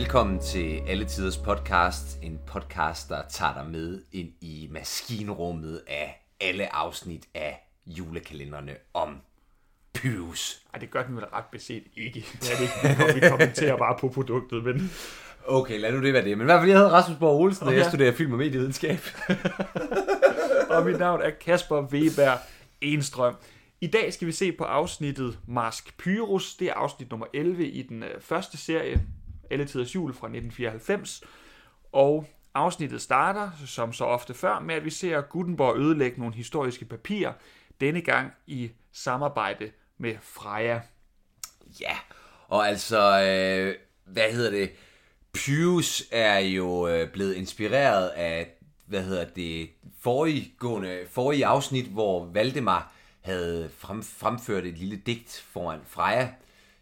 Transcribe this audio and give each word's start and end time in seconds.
Velkommen 0.00 0.38
til 0.38 0.80
Alle 0.86 1.04
Tiders 1.04 1.36
Podcast, 1.36 2.18
en 2.22 2.38
podcast, 2.46 3.08
der 3.08 3.22
tager 3.30 3.54
dig 3.54 3.66
med 3.70 4.02
ind 4.12 4.28
i 4.40 4.68
maskinrummet 4.70 5.82
af 5.86 6.26
alle 6.40 6.74
afsnit 6.74 7.26
af 7.34 7.68
julekalenderne 7.86 8.76
om 8.94 9.16
Pyrus. 9.94 10.62
Ej, 10.74 10.80
det 10.80 10.90
gør 10.90 11.02
den 11.02 11.16
vel 11.16 11.24
ret 11.24 11.44
beset 11.52 11.82
ikke. 11.96 12.26
Er 12.40 12.56
det 12.56 12.62
ikke, 12.62 13.20
vi 13.20 13.28
kommenterer 13.28 13.76
bare 13.76 13.96
på 14.00 14.08
produktet, 14.08 14.64
men... 14.64 14.92
Okay, 15.46 15.80
lad 15.80 15.92
nu 15.92 16.02
det 16.02 16.12
være 16.12 16.24
det. 16.24 16.38
Men 16.38 16.44
i 16.44 16.44
hvert 16.44 16.60
fald, 16.60 16.70
jeg 16.70 16.78
hedder 16.78 16.92
Rasmus 16.92 17.18
Borg 17.18 17.40
Olsen, 17.40 17.62
og 17.62 17.68
Okay. 17.68 17.78
jeg 17.78 17.86
studerer 17.86 18.12
film 18.12 18.32
og 18.32 18.38
medievidenskab. 18.38 18.98
Og 20.70 20.84
mit 20.86 20.98
navn 20.98 21.22
er 21.22 21.30
Kasper 21.30 21.82
Weber 21.82 22.36
Enstrøm. 22.80 23.34
I 23.80 23.86
dag 23.86 24.12
skal 24.12 24.26
vi 24.26 24.32
se 24.32 24.52
på 24.52 24.64
afsnittet 24.64 25.38
Mask 25.48 25.98
Pyrus. 25.98 26.54
Det 26.54 26.68
er 26.68 26.74
afsnit 26.74 27.10
nummer 27.10 27.26
11 27.34 27.68
i 27.68 27.82
den 27.82 28.02
øh, 28.02 28.20
første 28.20 28.56
serie, 28.58 29.00
alle 29.50 29.64
Tiders 29.64 29.94
Jul 29.94 30.14
fra 30.14 30.26
1994. 30.26 31.22
Og 31.92 32.26
afsnittet 32.54 33.02
starter, 33.02 33.50
som 33.66 33.92
så 33.92 34.04
ofte 34.04 34.34
før, 34.34 34.60
med 34.60 34.74
at 34.74 34.84
vi 34.84 34.90
ser 34.90 35.20
Gutenberg 35.20 35.76
ødelægge 35.76 36.20
nogle 36.20 36.34
historiske 36.34 36.84
papirer, 36.84 37.32
denne 37.80 38.00
gang 38.00 38.32
i 38.46 38.70
samarbejde 38.92 39.70
med 39.98 40.14
Freja. 40.22 40.80
Ja, 41.80 41.96
og 42.48 42.68
altså, 42.68 43.22
øh, 43.22 43.74
hvad 44.04 44.32
hedder 44.32 44.50
det? 44.50 44.70
Pius 45.32 46.02
er 46.10 46.38
jo 46.38 46.88
øh, 46.88 47.10
blevet 47.12 47.34
inspireret 47.34 48.08
af, 48.08 48.50
hvad 48.86 49.02
hedder 49.02 49.24
det, 49.24 49.70
forrige, 50.00 50.54
forrige 51.10 51.46
afsnit, 51.46 51.86
hvor 51.86 52.24
Valdemar 52.24 52.92
havde 53.20 53.70
frem, 53.78 54.02
fremført 54.02 54.64
et 54.64 54.78
lille 54.78 54.96
digt 54.96 55.44
foran 55.52 55.80
Freja. 55.86 56.28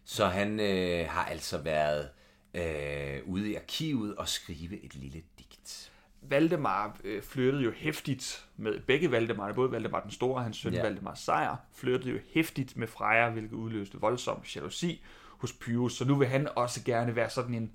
Så 0.05 0.25
han 0.25 0.59
øh, 0.59 1.09
har 1.09 1.25
altså 1.25 1.57
været 1.57 2.09
øh, 2.53 3.19
ude 3.25 3.51
i 3.51 3.55
arkivet 3.55 4.15
og 4.15 4.29
skrive 4.29 4.83
et 4.83 4.95
lille 4.95 5.21
digt. 5.39 5.91
Valdemar 6.21 6.97
øh, 7.03 7.21
flirtede 7.21 7.63
jo 7.63 7.71
hæftigt 7.75 8.45
med 8.57 8.79
begge 8.79 9.11
Valdemar, 9.11 9.53
både 9.53 9.71
Valdemar 9.71 9.99
den 9.99 10.11
Store 10.11 10.35
og 10.35 10.43
hans 10.43 10.57
søn 10.57 10.73
Ja. 10.73 10.81
Valdemar 10.81 11.15
Sejr, 11.15 11.55
flirtede 11.75 12.09
jo 12.09 12.19
hæftigt 12.33 12.77
med 12.77 12.87
Freja, 12.87 13.29
hvilket 13.29 13.53
udløste 13.53 13.97
voldsom 13.97 14.41
jalousi 14.55 15.03
hos 15.37 15.53
Pyrus. 15.53 15.97
Så 15.97 16.05
nu 16.05 16.15
vil 16.15 16.27
han 16.27 16.47
også 16.55 16.83
gerne 16.83 17.15
være 17.15 17.29
sådan 17.29 17.53
en, 17.53 17.71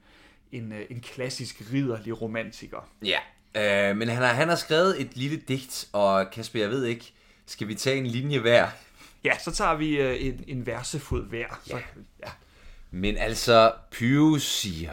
en, 0.53 0.73
øh, 0.73 0.87
en 0.91 1.01
klassisk 1.01 1.63
ridderlig 1.73 2.23
romantiker. 2.23 2.89
Ja, 3.05 3.19
øh, 3.91 3.97
men 3.97 4.09
han 4.09 4.23
har, 4.23 4.33
han 4.33 4.49
har 4.49 4.57
skrevet 4.57 5.01
et 5.01 5.17
lille 5.17 5.37
digt, 5.37 5.89
og 5.93 6.31
Kasper, 6.31 6.61
jeg 6.61 6.71
ved 6.71 6.85
ikke, 6.85 7.13
skal 7.47 7.69
vi 7.69 7.75
tage 7.75 7.99
en 7.99 8.07
linje 8.07 8.39
hver? 8.39 8.69
Ja, 9.25 9.39
så 9.39 9.53
tager 9.53 9.75
vi 9.75 10.01
øh, 10.01 10.27
en, 10.27 10.45
en 10.47 10.67
versefod 10.67 11.29
hver. 11.29 11.61
Så, 11.65 11.81
ja. 12.21 12.31
Men 12.97 13.17
altså, 13.17 13.73
Pyrus 13.91 14.43
siger, 14.43 14.91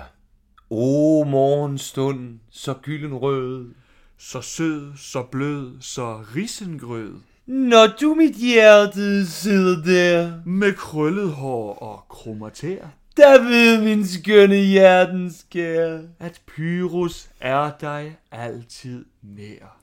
O 0.70 1.24
morgenstund, 1.24 2.40
så 2.52 2.74
gyldenrød, 2.74 3.74
Så 4.18 4.42
sød, 4.42 4.92
så 4.98 5.24
blød, 5.24 5.82
så 5.82 6.24
risengrød, 6.36 7.14
når 7.46 7.88
du 8.02 8.14
mit 8.14 8.36
hjerte 8.36 9.28
sidder 9.28 9.84
der, 9.84 10.32
med 10.46 10.74
krøllet 10.74 11.32
hår 11.32 11.74
og 11.74 12.06
kromater, 12.10 12.88
der 13.18 13.44
ved 13.44 13.84
min 13.84 14.08
skønne 14.08 14.56
hjertens 14.56 15.36
skær. 15.36 16.00
at 16.20 16.42
Pyrus 16.48 17.30
er 17.40 17.72
dig 17.82 18.18
altid 18.32 19.06
nær. 19.22 19.78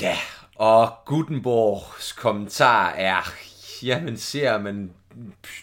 Ja, 0.00 0.16
og 0.56 0.92
Gutenborgs 1.06 2.12
kommentar 2.12 2.90
er, 2.90 3.32
jamen 3.82 4.16
ser 4.16 4.58
man, 4.58 4.90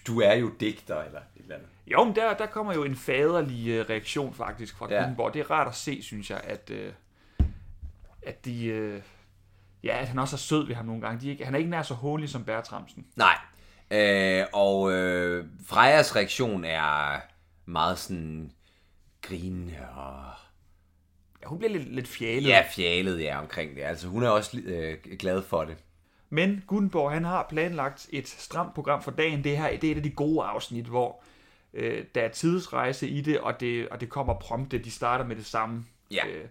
du 0.08 0.22
er 0.22 0.34
jo 0.34 0.52
digter, 0.60 1.02
eller 1.04 1.20
et 1.20 1.42
eller 1.42 1.56
andet. 1.56 1.70
Jo, 1.88 2.04
men 2.04 2.16
der, 2.16 2.34
der 2.34 2.46
kommer 2.46 2.74
jo 2.74 2.84
en 2.84 2.96
faderlig 2.96 3.68
øh, 3.70 3.86
reaktion 3.90 4.34
faktisk 4.34 4.78
fra 4.78 4.88
Ja. 4.90 5.00
Gutenborg. 5.02 5.34
Det 5.34 5.40
er 5.40 5.52
rart 5.52 5.68
at 5.68 5.76
se, 5.76 6.02
synes 6.04 6.30
jeg, 6.30 6.42
at, 6.44 6.70
øh, 6.70 6.94
at 8.22 8.46
de... 8.46 8.66
Øh, 8.66 9.02
ja, 9.84 9.98
at 10.02 10.08
han 10.08 10.20
også 10.20 10.36
er 10.36 10.38
sød 10.38 10.68
ved 10.68 10.76
ham 10.76 10.86
nogle 10.86 11.02
gange. 11.02 11.22
De 11.22 11.28
er 11.28 11.32
ikke, 11.32 11.46
han 11.46 11.54
er 11.54 11.58
ikke 11.58 11.70
nær 11.70 11.82
så 11.82 11.94
hånlig 11.94 12.30
som 12.30 12.44
Bertramsen. 12.44 13.06
Nej, 13.16 13.38
øh, 13.92 14.46
og 14.54 14.92
øh, 14.92 15.46
Frejas 15.66 16.16
reaktion 16.16 16.64
er 16.66 17.20
meget 17.66 17.98
sådan 18.00 18.52
grinende 19.22 19.78
og 19.96 20.24
Ja, 21.42 21.48
hun 21.48 21.58
bliver 21.58 21.72
lidt, 21.72 21.96
lidt 21.96 22.08
fjalet. 22.08 22.50
Ja, 22.50 22.64
fjalet 22.72 23.22
ja, 23.24 23.40
omkring 23.40 23.76
det. 23.76 23.82
Altså, 23.82 24.08
hun 24.08 24.24
er 24.24 24.30
også 24.30 24.58
øh, 24.66 24.98
glad 25.20 25.42
for 25.42 25.66
det. 25.66 25.78
Men 26.30 26.64
Gutenborg, 26.68 27.12
han 27.12 27.24
har 27.26 27.46
planlagt 27.50 28.10
et 28.10 28.28
stramt 28.28 28.74
program 28.74 29.02
for 29.02 29.12
dagen. 29.12 29.44
Det 29.44 29.58
her 29.58 29.80
det 29.80 29.88
er 29.88 29.92
et 29.92 29.98
af 29.98 30.04
de 30.04 30.10
gode 30.10 30.44
afsnit, 30.44 30.86
hvor 30.86 31.24
øh, 31.74 32.06
der 32.16 32.22
er 32.22 32.30
tidsrejse 32.30 33.10
i 33.10 33.22
det, 33.22 33.40
og 33.40 33.60
det, 33.60 33.90
og 33.90 34.02
det 34.02 34.10
kommer 34.10 34.34
prompte. 34.34 34.78
De 34.78 34.92
starter 34.92 35.26
med 35.26 35.36
det 35.36 35.46
samme. 35.46 35.86
Ja. 36.12 36.28
Øh, 36.28 36.48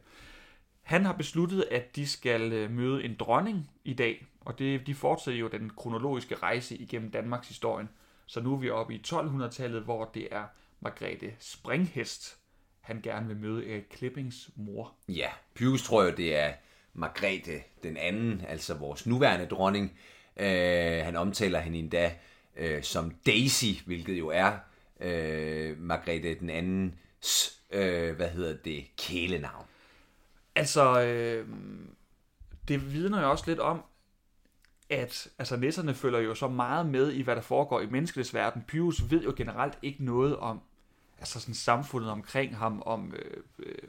han 0.82 1.04
har 1.04 1.12
besluttet, 1.12 1.64
at 1.70 1.96
de 1.96 2.06
skal 2.06 2.52
øh, 2.52 2.70
møde 2.70 3.04
en 3.04 3.14
dronning 3.14 3.70
i 3.84 3.94
dag, 3.94 4.26
og 4.40 4.58
det, 4.58 4.86
de 4.86 4.94
fortsætter 4.94 5.40
jo 5.40 5.48
den 5.48 5.70
kronologiske 5.76 6.34
rejse 6.34 6.76
igennem 6.76 7.10
Danmarks 7.10 7.48
historien. 7.48 7.88
Så 8.26 8.40
nu 8.40 8.52
er 8.52 8.58
vi 8.58 8.70
oppe 8.70 8.94
i 8.94 9.02
1200-tallet, 9.06 9.82
hvor 9.82 10.04
det 10.04 10.28
er 10.30 10.44
Margrethe 10.80 11.34
Springhest, 11.38 12.38
han 12.80 13.00
gerne 13.02 13.26
vil 13.26 13.36
møde 13.36 13.70
Erik 13.70 13.84
Klippings 13.90 14.50
mor. 14.56 14.94
Ja, 15.08 15.28
Pyrus 15.54 15.82
tror 15.82 16.02
jo, 16.02 16.10
det 16.10 16.36
er 16.36 16.52
Margrethe 16.94 17.62
den 17.82 17.96
anden, 17.96 18.42
altså 18.48 18.74
vores 18.74 19.06
nuværende 19.06 19.46
dronning. 19.46 19.98
Øh, 20.36 21.04
han 21.04 21.16
omtaler 21.16 21.60
hende 21.60 21.78
endda 21.78 22.14
øh, 22.56 22.82
som 22.82 23.10
Daisy, 23.26 23.84
hvilket 23.86 24.18
jo 24.18 24.28
er 24.28 24.52
øh, 25.00 25.78
Margrethe 25.78 26.34
den 26.34 26.50
andens, 26.50 27.60
øh, 27.70 28.16
hvad 28.16 28.28
hedder 28.28 28.56
det, 28.64 28.86
kælenavn. 28.98 29.66
Altså, 30.54 31.02
øh, 31.02 31.48
det 32.68 32.92
vidner 32.92 33.20
jo 33.20 33.30
også 33.30 33.44
lidt 33.46 33.60
om, 33.60 33.82
at 34.90 35.28
altså, 35.38 35.56
nisserne 35.56 35.94
følger 35.94 36.20
jo 36.20 36.34
så 36.34 36.48
meget 36.48 36.86
med 36.86 37.12
i, 37.12 37.22
hvad 37.22 37.36
der 37.36 37.42
foregår 37.42 37.80
i 37.80 37.86
menneskets 37.86 38.34
verden. 38.34 38.64
Pyrus 38.68 39.10
ved 39.10 39.22
jo 39.22 39.34
generelt 39.36 39.78
ikke 39.82 40.04
noget 40.04 40.36
om 40.36 40.60
altså 41.18 41.40
sådan 41.40 41.54
samfundet 41.54 42.10
omkring 42.10 42.56
ham, 42.56 42.82
om 42.86 43.14
øh, 43.14 43.42
øh, 43.58 43.88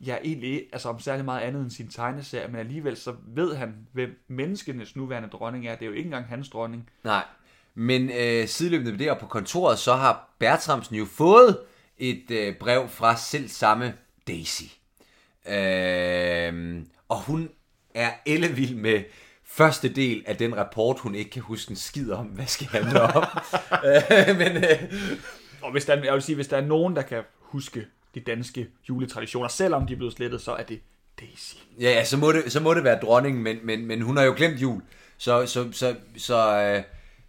ja, 0.00 0.16
egentlig, 0.24 0.62
altså 0.72 0.88
om 0.88 1.00
særlig 1.00 1.24
meget 1.24 1.40
andet 1.40 1.62
end 1.62 1.70
sin 1.70 1.88
tegneserie, 1.88 2.48
men 2.48 2.56
alligevel 2.56 2.96
så 2.96 3.14
ved 3.26 3.54
han, 3.54 3.74
hvem 3.92 4.24
menneskenes 4.28 4.96
nuværende 4.96 5.28
dronning 5.28 5.66
er. 5.66 5.74
Det 5.74 5.82
er 5.82 5.86
jo 5.86 5.92
ikke 5.92 6.06
engang 6.06 6.26
hans 6.26 6.48
dronning. 6.48 6.90
Nej, 7.04 7.24
men 7.74 8.10
øh, 8.10 8.48
sideløbende 8.48 8.90
med 8.90 8.98
det 8.98 9.10
og 9.10 9.18
på 9.18 9.26
kontoret, 9.26 9.78
så 9.78 9.94
har 9.94 10.30
Bertramsen 10.38 10.96
jo 10.96 11.04
fået 11.04 11.58
et 11.98 12.30
øh, 12.30 12.56
brev 12.58 12.88
fra 12.88 13.16
selv 13.16 13.48
samme 13.48 13.94
Daisy. 14.26 14.62
Øh, 15.48 16.82
og 17.08 17.20
hun 17.20 17.50
er 17.94 18.10
ellevild 18.26 18.74
med 18.74 19.02
første 19.44 19.88
del 19.88 20.24
af 20.26 20.36
den 20.36 20.56
rapport, 20.56 20.98
hun 20.98 21.14
ikke 21.14 21.30
kan 21.30 21.42
huske 21.42 21.70
en 21.70 21.76
skid 21.76 22.10
om, 22.10 22.26
hvad 22.26 22.46
skal 22.46 22.66
handle 22.66 23.02
om. 23.02 23.24
øh, 23.88 24.36
men 24.38 24.56
øh, 24.56 24.92
Og 25.62 25.72
hvis 25.72 25.84
der, 25.84 26.04
jeg 26.04 26.14
vil 26.14 26.22
sige, 26.22 26.36
hvis 26.36 26.48
der 26.48 26.56
er 26.56 26.66
nogen, 26.66 26.96
der 26.96 27.02
kan 27.02 27.22
huske 27.40 27.86
de 28.16 28.20
danske 28.20 28.66
juletraditioner, 28.88 29.48
selvom 29.48 29.86
de 29.86 29.92
er 29.92 29.96
blevet 29.96 30.12
slettet, 30.14 30.40
så 30.40 30.52
er 30.52 30.62
det 30.62 30.80
Daisy. 31.20 31.54
ja, 31.80 31.90
ja 31.90 32.04
så, 32.04 32.16
må 32.16 32.32
det, 32.32 32.52
så 32.52 32.60
må 32.60 32.74
det 32.74 32.84
være 32.84 32.98
dronningen, 33.02 33.42
men, 33.42 33.58
men, 33.62 33.86
men 33.86 34.02
hun 34.02 34.16
har 34.16 34.24
jo 34.24 34.34
glemt 34.36 34.62
jul. 34.62 34.82
Så, 35.18 35.46
så, 35.46 35.68
så, 35.72 35.96
så, 36.16 36.60
øh, 36.62 36.82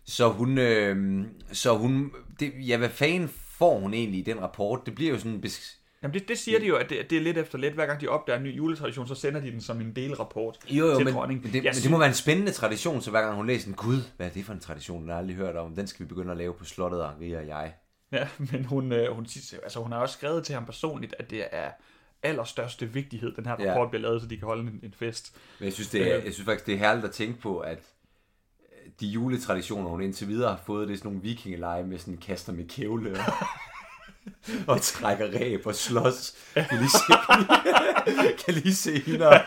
så 0.05 0.29
hun, 0.29 0.57
øh, 0.57 1.25
så 1.51 1.77
hun 1.77 2.11
det, 2.39 2.53
ja, 2.67 2.77
hvad 2.77 2.89
fanden 2.89 3.29
får 3.57 3.79
hun 3.79 3.93
egentlig 3.93 4.19
i 4.19 4.23
den 4.23 4.41
rapport? 4.41 4.85
Det 4.85 4.95
bliver 4.95 5.11
jo 5.11 5.17
sådan 5.17 5.31
en 5.31 5.43
bes- 5.45 5.73
Jamen 6.03 6.13
det, 6.13 6.27
det 6.27 6.37
siger 6.37 6.59
de 6.59 6.65
jo, 6.65 6.75
at 6.75 6.89
det, 6.89 7.09
det 7.09 7.17
er 7.17 7.21
lidt 7.21 7.37
efter 7.37 7.57
lidt. 7.57 7.73
Hver 7.73 7.85
gang 7.85 8.01
de 8.01 8.07
opdager 8.07 8.37
en 8.37 8.43
ny 8.43 8.57
juletradition, 8.57 9.07
så 9.07 9.15
sender 9.15 9.39
de 9.41 9.51
den 9.51 9.61
som 9.61 9.81
en 9.81 9.95
delrapport 9.95 10.57
Jo, 10.69 10.85
jo, 10.87 10.95
til 10.95 11.05
men, 11.05 11.13
dronningen. 11.13 11.43
men, 11.43 11.53
det, 11.53 11.63
men 11.63 11.73
det 11.73 11.91
må 11.91 11.97
være 11.97 12.07
en 12.07 12.13
spændende 12.13 12.51
tradition, 12.51 13.01
så 13.01 13.11
hver 13.11 13.21
gang 13.21 13.35
hun 13.35 13.47
læser 13.47 13.65
den, 13.65 13.73
gud, 13.75 14.01
hvad 14.17 14.27
er 14.27 14.31
det 14.31 14.45
for 14.45 14.53
en 14.53 14.59
tradition, 14.59 15.01
den 15.01 15.09
har 15.09 15.17
aldrig 15.17 15.35
hørt 15.35 15.55
om, 15.55 15.75
den 15.75 15.87
skal 15.87 16.05
vi 16.05 16.07
begynde 16.09 16.31
at 16.31 16.37
lave 16.37 16.53
på 16.53 16.65
slottet, 16.65 17.09
Henri 17.09 17.33
og 17.33 17.47
jeg. 17.47 17.73
Ja, 18.11 18.27
men 18.51 18.65
hun, 18.65 18.91
øh, 18.91 19.15
hun, 19.15 19.27
altså, 19.63 19.79
hun 19.79 19.91
har 19.91 19.99
også 19.99 20.13
skrevet 20.13 20.43
til 20.45 20.53
ham 20.55 20.65
personligt, 20.65 21.15
at 21.19 21.29
det 21.29 21.45
er 21.51 21.71
allerstørste 22.23 22.85
vigtighed, 22.93 23.35
den 23.35 23.45
her 23.45 23.55
Ja. 23.59 23.69
rapport 23.69 23.89
bliver 23.89 24.01
lavet, 24.01 24.21
så 24.21 24.27
de 24.27 24.37
kan 24.37 24.45
holde 24.45 24.61
en, 24.61 24.79
en 24.83 24.93
fest. 24.99 25.35
Men 25.59 25.65
jeg 25.65 25.73
synes, 25.73 25.89
det 25.89 26.01
er, 26.11 26.17
Øh. 26.17 26.25
jeg 26.25 26.33
synes 26.33 26.45
faktisk, 26.45 26.65
det 26.65 26.73
er 26.73 26.77
herligt 26.77 27.05
at 27.05 27.11
tænke 27.11 27.39
på, 27.41 27.59
at 27.59 27.77
øh, 27.77 28.91
de 28.99 29.07
juletraditioner, 29.07 29.89
hun 29.89 30.01
indtil 30.01 30.27
videre 30.27 30.49
har 30.49 30.61
fået, 30.65 30.87
det 30.87 30.93
er 30.93 30.97
sådan 30.97 31.09
nogle 31.11 31.21
vikingeleje 31.23 31.83
med 31.83 31.97
sådan 31.97 32.17
kaster 32.17 32.53
med 32.53 32.67
kævle 32.67 33.11
og, 33.11 33.33
og 34.75 34.81
trækker 34.81 35.39
ræb 35.39 35.65
og 35.67 35.75
slås. 35.75 36.35
Kan 36.53 36.65
lige 36.71 36.89
se, 36.89 37.13
kan 38.45 38.53
lige 38.53 38.75
se 38.75 38.99
hende 38.99 39.27
og 39.27 39.41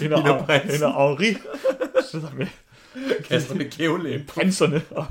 Hende 0.00 0.16
og 0.16 0.22
hende 0.60 0.86
og 0.86 1.08
Henri 1.20 1.36
sidder 2.10 2.30
med 2.34 2.46
kaster 3.24 3.54
med 3.54 3.70
kævle. 3.70 4.24
prinserne 4.28 4.82
og 4.90 5.06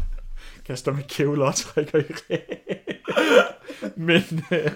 kaster 0.65 0.91
med 0.93 1.03
kævler 1.03 1.45
og 1.45 1.55
trækker 1.55 1.99
i 1.99 2.03
ræ 2.29 2.37
men, 4.07 4.21
øh, 4.51 4.71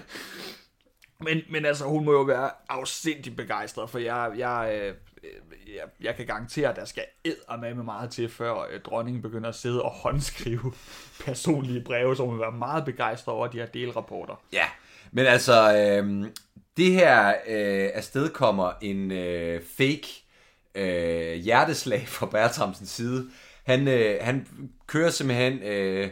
men, 1.20 1.42
men 1.50 1.64
altså, 1.64 1.84
hun 1.84 2.04
må 2.04 2.12
jo 2.12 2.22
være 2.22 2.50
afsindig 2.68 3.36
begejstret, 3.36 3.90
for 3.90 3.98
jeg, 3.98 4.32
jeg, 4.36 4.80
øh, 4.80 4.94
jeg, 5.74 5.84
jeg 6.00 6.16
kan 6.16 6.26
garantere, 6.26 6.68
at 6.68 6.76
der 6.76 6.84
skal 6.84 7.04
med 7.58 7.74
meget 7.74 8.10
til, 8.10 8.28
før 8.28 8.54
øh, 8.54 8.80
dronningen 8.80 9.22
begynder 9.22 9.48
at 9.48 9.54
sidde 9.54 9.82
og 9.82 9.90
håndskrive 9.90 10.72
personlige 11.24 11.80
breve, 11.80 12.16
så 12.16 12.24
hun 12.24 12.34
vil 12.34 12.40
være 12.40 12.52
meget 12.52 12.84
begejstret 12.84 13.34
over 13.34 13.46
de 13.46 13.58
her 13.58 13.66
delrapporter. 13.66 14.42
Ja, 14.52 14.66
Men 15.12 15.26
altså, 15.26 15.76
øh, 15.76 16.26
det 16.76 16.92
her 16.92 17.28
øh, 17.28 17.90
afstedkommer 17.94 18.72
en 18.82 19.12
øh, 19.12 19.62
fake 19.78 20.24
øh, 20.74 21.34
hjerteslag 21.34 22.08
fra 22.08 22.26
Bertramsens 22.26 22.90
side. 22.90 23.30
Han, 23.64 23.88
øh, 23.88 24.18
han 24.20 24.46
kører 24.86 25.10
simpelthen 25.10 25.62
øh, 25.62 26.10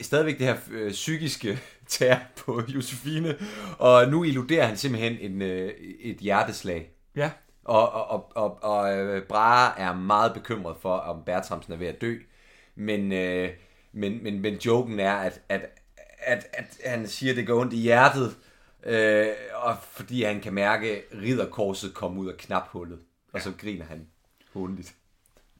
stadigvæk 0.00 0.38
det 0.38 0.46
her 0.46 0.56
øh, 0.70 0.90
psykiske 0.90 1.58
tær 1.86 2.18
på 2.36 2.62
Josefine, 2.74 3.38
og 3.78 4.08
nu 4.08 4.24
illuderer 4.24 4.66
han 4.66 4.76
simpelthen 4.76 5.18
en, 5.20 5.42
øh, 5.42 5.70
et 6.00 6.16
hjerteslag. 6.16 6.90
Ja. 7.16 7.30
Og, 7.64 7.92
og, 7.92 8.10
og, 8.10 8.36
og, 8.36 8.62
og 8.62 8.96
øh, 8.96 9.22
Brahe 9.26 9.80
er 9.80 9.94
meget 9.94 10.34
bekymret 10.34 10.76
for, 10.80 10.96
om 10.96 11.24
Bertramsen 11.24 11.72
er 11.72 11.76
ved 11.76 11.86
at 11.86 12.00
dø. 12.00 12.16
Men, 12.74 13.12
øh, 13.12 13.50
men, 13.92 14.22
men, 14.22 14.40
men 14.40 14.54
joken 14.54 15.00
er, 15.00 15.12
at, 15.12 15.40
at, 15.48 15.60
at, 16.18 16.46
at 16.52 16.78
han 16.84 17.06
siger, 17.06 17.32
at 17.32 17.36
det 17.36 17.46
går 17.46 17.60
ondt 17.60 17.72
i 17.72 17.76
hjertet, 17.76 18.36
øh, 18.86 19.26
og 19.54 19.76
fordi 19.82 20.22
han 20.22 20.40
kan 20.40 20.54
mærke, 20.54 20.96
at 20.96 21.02
ridderkorset 21.22 21.94
komme 21.94 22.20
ud 22.20 22.28
af 22.28 22.36
knaphullet. 22.36 22.98
Og 23.32 23.40
så 23.40 23.52
griner 23.58 23.84
han 23.84 24.06
håndligt. 24.54 24.94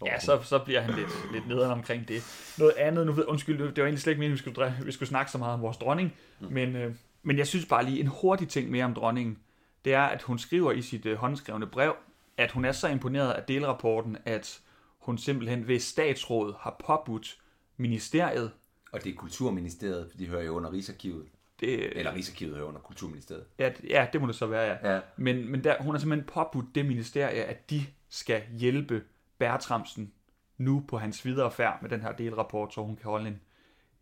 Ja, 0.07 0.21
så, 0.21 0.43
så 0.43 0.59
bliver 0.59 0.81
han 0.81 0.95
lidt, 0.95 1.33
lidt 1.33 1.49
nederen 1.49 1.71
omkring 1.71 2.09
det. 2.09 2.23
Noget 2.59 2.73
andet, 2.77 3.07
nu 3.07 3.13
ved, 3.13 3.25
undskyld, 3.25 3.59
det 3.59 3.77
var 3.77 3.83
egentlig 3.83 4.01
slet 4.01 4.11
ikke 4.11 4.21
meningen, 4.21 4.35
vi 4.47 4.51
skulle, 4.53 4.77
vi 4.85 4.93
skulle 4.93 5.09
snakke 5.09 5.31
så 5.33 5.39
meget 5.39 5.55
om 5.55 5.63
vores 5.63 5.77
dronning, 5.77 6.13
mm. 6.41 6.47
men, 6.53 6.77
øh, 6.77 6.95
men 7.23 7.39
jeg 7.39 7.47
synes 7.47 7.67
bare 7.67 7.85
lige 7.85 8.01
en 8.01 8.07
hurtig 8.07 8.49
ting 8.49 8.71
mere 8.71 8.85
om 8.85 8.95
dronningen, 8.95 9.39
det 9.85 9.95
er, 9.95 10.03
at 10.03 10.23
hun 10.23 10.39
skriver 10.39 10.73
i 10.73 10.83
sit 10.83 11.07
øh, 11.07 11.17
håndskrevne 11.17 11.67
brev, 11.67 11.95
at 12.37 12.51
hun 12.53 12.65
er 12.65 12.73
så 12.73 12.89
imponeret 12.89 13.33
af 13.33 13.43
delrapporten, 13.43 14.17
at 14.25 14.61
hun 14.99 15.19
simpelthen 15.19 15.69
ved 15.69 15.79
statsråd 15.79 16.55
har 16.61 16.77
påbudt 16.87 17.37
ministeriet, 17.77 18.51
Og 18.93 19.05
det 19.05 19.13
er 19.13 19.17
Kulturministeriet, 19.17 20.09
for 20.11 20.19
de 20.19 20.27
hører 20.27 20.43
jo 20.43 20.53
under 20.57 20.73
Rigsarkivet. 20.73 21.27
det, 21.61 21.99
Eller 21.99 22.15
Rigsarkivet 22.15 22.55
hører 22.55 22.67
under 22.69 22.81
Kulturministeriet. 22.81 23.45
ja, 23.59 23.71
ja, 23.89 24.07
det 24.13 24.21
må 24.21 24.27
det 24.27 24.35
så 24.35 24.47
være, 24.47 24.79
ja. 24.83 24.95
Ja. 24.95 25.01
Men, 25.17 25.51
men 25.51 25.65
der, 25.65 25.75
hun 25.81 25.95
har 25.95 26.01
simpelthen 26.01 26.29
påbudt 26.35 26.67
det 26.75 26.87
ministerie, 26.87 27.45
at 27.45 27.71
de 27.71 27.87
skal 28.09 28.43
hjælpe 28.59 29.03
Bertramsen 29.43 30.13
nu 30.59 30.85
på 30.89 30.99
hans 30.99 31.25
videre 31.25 31.51
færd 31.51 31.79
med 31.83 31.91
den 31.91 32.01
her 32.01 32.13
delrapport, 32.13 32.75
så 32.75 32.81
hun 32.81 32.97
kan 32.97 33.11
holde 33.11 33.29
en, 33.29 33.41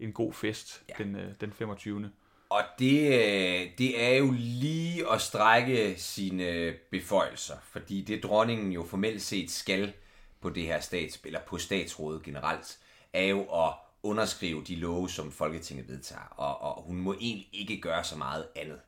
en 0.01 0.13
god 0.13 0.33
fest 0.33 0.83
ja. 0.89 1.05
den, 1.05 1.17
øh, 1.17 1.33
den 1.41 1.53
25. 1.53 2.11
Og 2.51 2.63
det, 2.79 3.01
øh, 3.07 3.71
det 3.79 4.05
er 4.05 4.19
jo 4.19 4.35
lige 4.39 5.13
at 5.13 5.21
strække 5.21 5.95
sine 5.99 6.75
beføjelser, 6.91 7.55
fordi 7.63 8.01
det 8.01 8.23
dronningen 8.23 8.73
jo 8.73 8.85
formelt 8.85 9.23
set 9.23 9.51
skal 9.51 9.93
på 10.41 10.51
det 10.51 10.63
her 10.63 10.81
stats, 10.81 11.21
eller 11.25 11.41
på 11.41 11.59
statsrådet 11.59 12.23
generelt, 12.23 12.79
er 13.13 13.25
jo 13.25 13.41
at 13.41 13.73
underskrive 14.03 14.65
de 14.65 14.77
love, 14.77 15.09
som 15.09 15.33
Folketinget 15.33 15.89
vedtager, 15.89 16.35
og, 16.37 16.63
og 16.63 16.83
hun 16.83 16.97
må 16.97 17.15
egentlig 17.21 17.49
ikke 17.53 17.81
gøre 17.81 18.05
så 18.05 18.19
meget 18.19 18.47
andet. 18.57 18.81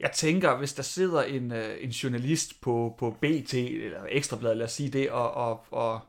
Jeg 0.00 0.12
tænker, 0.12 0.56
hvis 0.56 0.72
der 0.72 0.82
sidder 0.82 1.22
en, 1.22 1.52
øh, 1.52 1.76
en 1.80 1.90
journalist 1.90 2.60
på, 2.60 2.94
på 2.98 3.16
BT 3.20 3.54
eller 3.54 4.00
Ekstrabladet, 4.08 4.56
lad 4.56 4.66
os 4.66 4.72
sige 4.72 4.90
det, 4.90 5.10
og, 5.10 5.34
og, 5.34 5.64
og, 5.70 6.00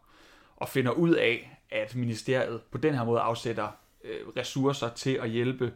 og 0.55 0.69
finder 0.69 0.91
ud 0.91 1.13
af, 1.13 1.59
at 1.71 1.95
ministeriet 1.95 2.61
på 2.71 2.77
den 2.77 2.93
her 2.93 3.03
måde 3.03 3.19
afsætter 3.19 3.67
øh, 4.03 4.27
ressourcer 4.37 4.89
til 4.89 5.19
at 5.21 5.29
hjælpe 5.29 5.73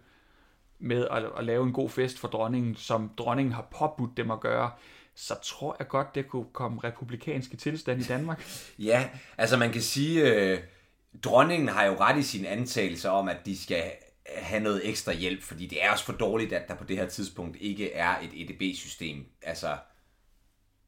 med 0.79 1.07
at, 1.11 1.23
at 1.37 1.43
lave 1.43 1.63
en 1.63 1.73
god 1.73 1.89
fest 1.89 2.19
for 2.19 2.27
dronningen, 2.27 2.75
som 2.75 3.11
dronningen 3.17 3.53
har 3.53 3.67
påbudt 3.79 4.17
dem 4.17 4.31
at 4.31 4.39
gøre, 4.39 4.71
så 5.15 5.35
tror 5.43 5.75
jeg 5.79 5.87
godt, 5.87 6.15
det 6.15 6.27
kunne 6.27 6.45
komme 6.53 6.79
republikanske 6.83 7.57
tilstand 7.57 8.01
i 8.01 8.03
Danmark. 8.03 8.43
Ja, 8.79 9.09
altså 9.37 9.57
man 9.57 9.71
kan 9.71 9.81
sige, 9.81 10.33
øh, 10.33 10.59
dronningen 11.23 11.67
har 11.67 11.85
jo 11.85 11.95
ret 11.99 12.17
i 12.17 12.23
sine 12.23 12.47
antagelser 12.47 13.09
om, 13.09 13.29
at 13.29 13.37
de 13.45 13.57
skal 13.63 13.83
have 14.35 14.63
noget 14.63 14.89
ekstra 14.89 15.13
hjælp, 15.13 15.41
fordi 15.43 15.65
det 15.67 15.83
er 15.85 15.91
også 15.91 16.05
for 16.05 16.13
dårligt, 16.13 16.53
at 16.53 16.67
der 16.67 16.75
på 16.75 16.83
det 16.83 16.97
her 16.97 17.05
tidspunkt 17.09 17.57
ikke 17.59 17.93
er 17.93 18.19
et 18.19 18.29
EDB-system, 18.33 19.25
altså 19.41 19.77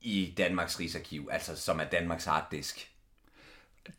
i 0.01 0.33
Danmarks 0.37 0.79
Rigsarkiv, 0.79 1.29
altså 1.31 1.55
som 1.55 1.79
er 1.79 1.83
Danmarks 1.83 2.25
harddisk. 2.25 2.89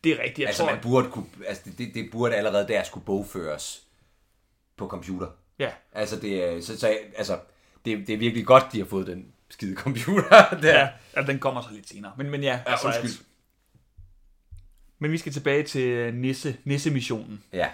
Det 0.03 0.11
er 0.11 0.19
rigtigt, 0.23 0.39
jeg 0.39 0.47
Altså 0.47 0.63
tror... 0.63 0.71
man 0.71 0.81
burde 0.81 1.09
kunne, 1.11 1.25
altså 1.47 1.63
det, 1.77 1.93
det 1.93 2.09
burde 2.11 2.35
allerede 2.35 2.67
der 2.67 2.83
skulle 2.83 3.05
bogføres 3.05 3.83
på 4.77 4.87
computer. 4.87 5.27
Ja, 5.59 5.71
Altså 5.93 6.19
det 6.19 6.43
er, 6.43 6.61
så, 6.61 6.79
så, 6.79 6.97
altså, 7.17 7.39
det, 7.85 8.07
det 8.07 8.13
er 8.13 8.17
virkelig 8.17 8.45
godt, 8.45 8.63
de 8.71 8.77
har 8.79 8.85
fået 8.85 9.07
den 9.07 9.27
skide 9.49 9.75
computer 9.75 10.49
der. 10.61 10.79
ja, 10.79 10.89
ja, 11.15 11.21
den 11.27 11.39
kommer 11.39 11.61
så 11.61 11.67
lidt 11.71 11.89
senere. 11.89 12.13
Men, 12.17 12.29
men 12.29 12.43
ja, 12.43 12.59
altså, 12.65 12.87
undskyld. 12.87 13.09
at- 13.11 13.25
Men 14.99 15.11
vi 15.11 15.17
skal 15.17 15.31
tilbage 15.33 15.63
til 15.63 16.13
Nisse, 16.13 16.57
Nisse-missionen. 16.63 17.43
Ja. 17.53 17.69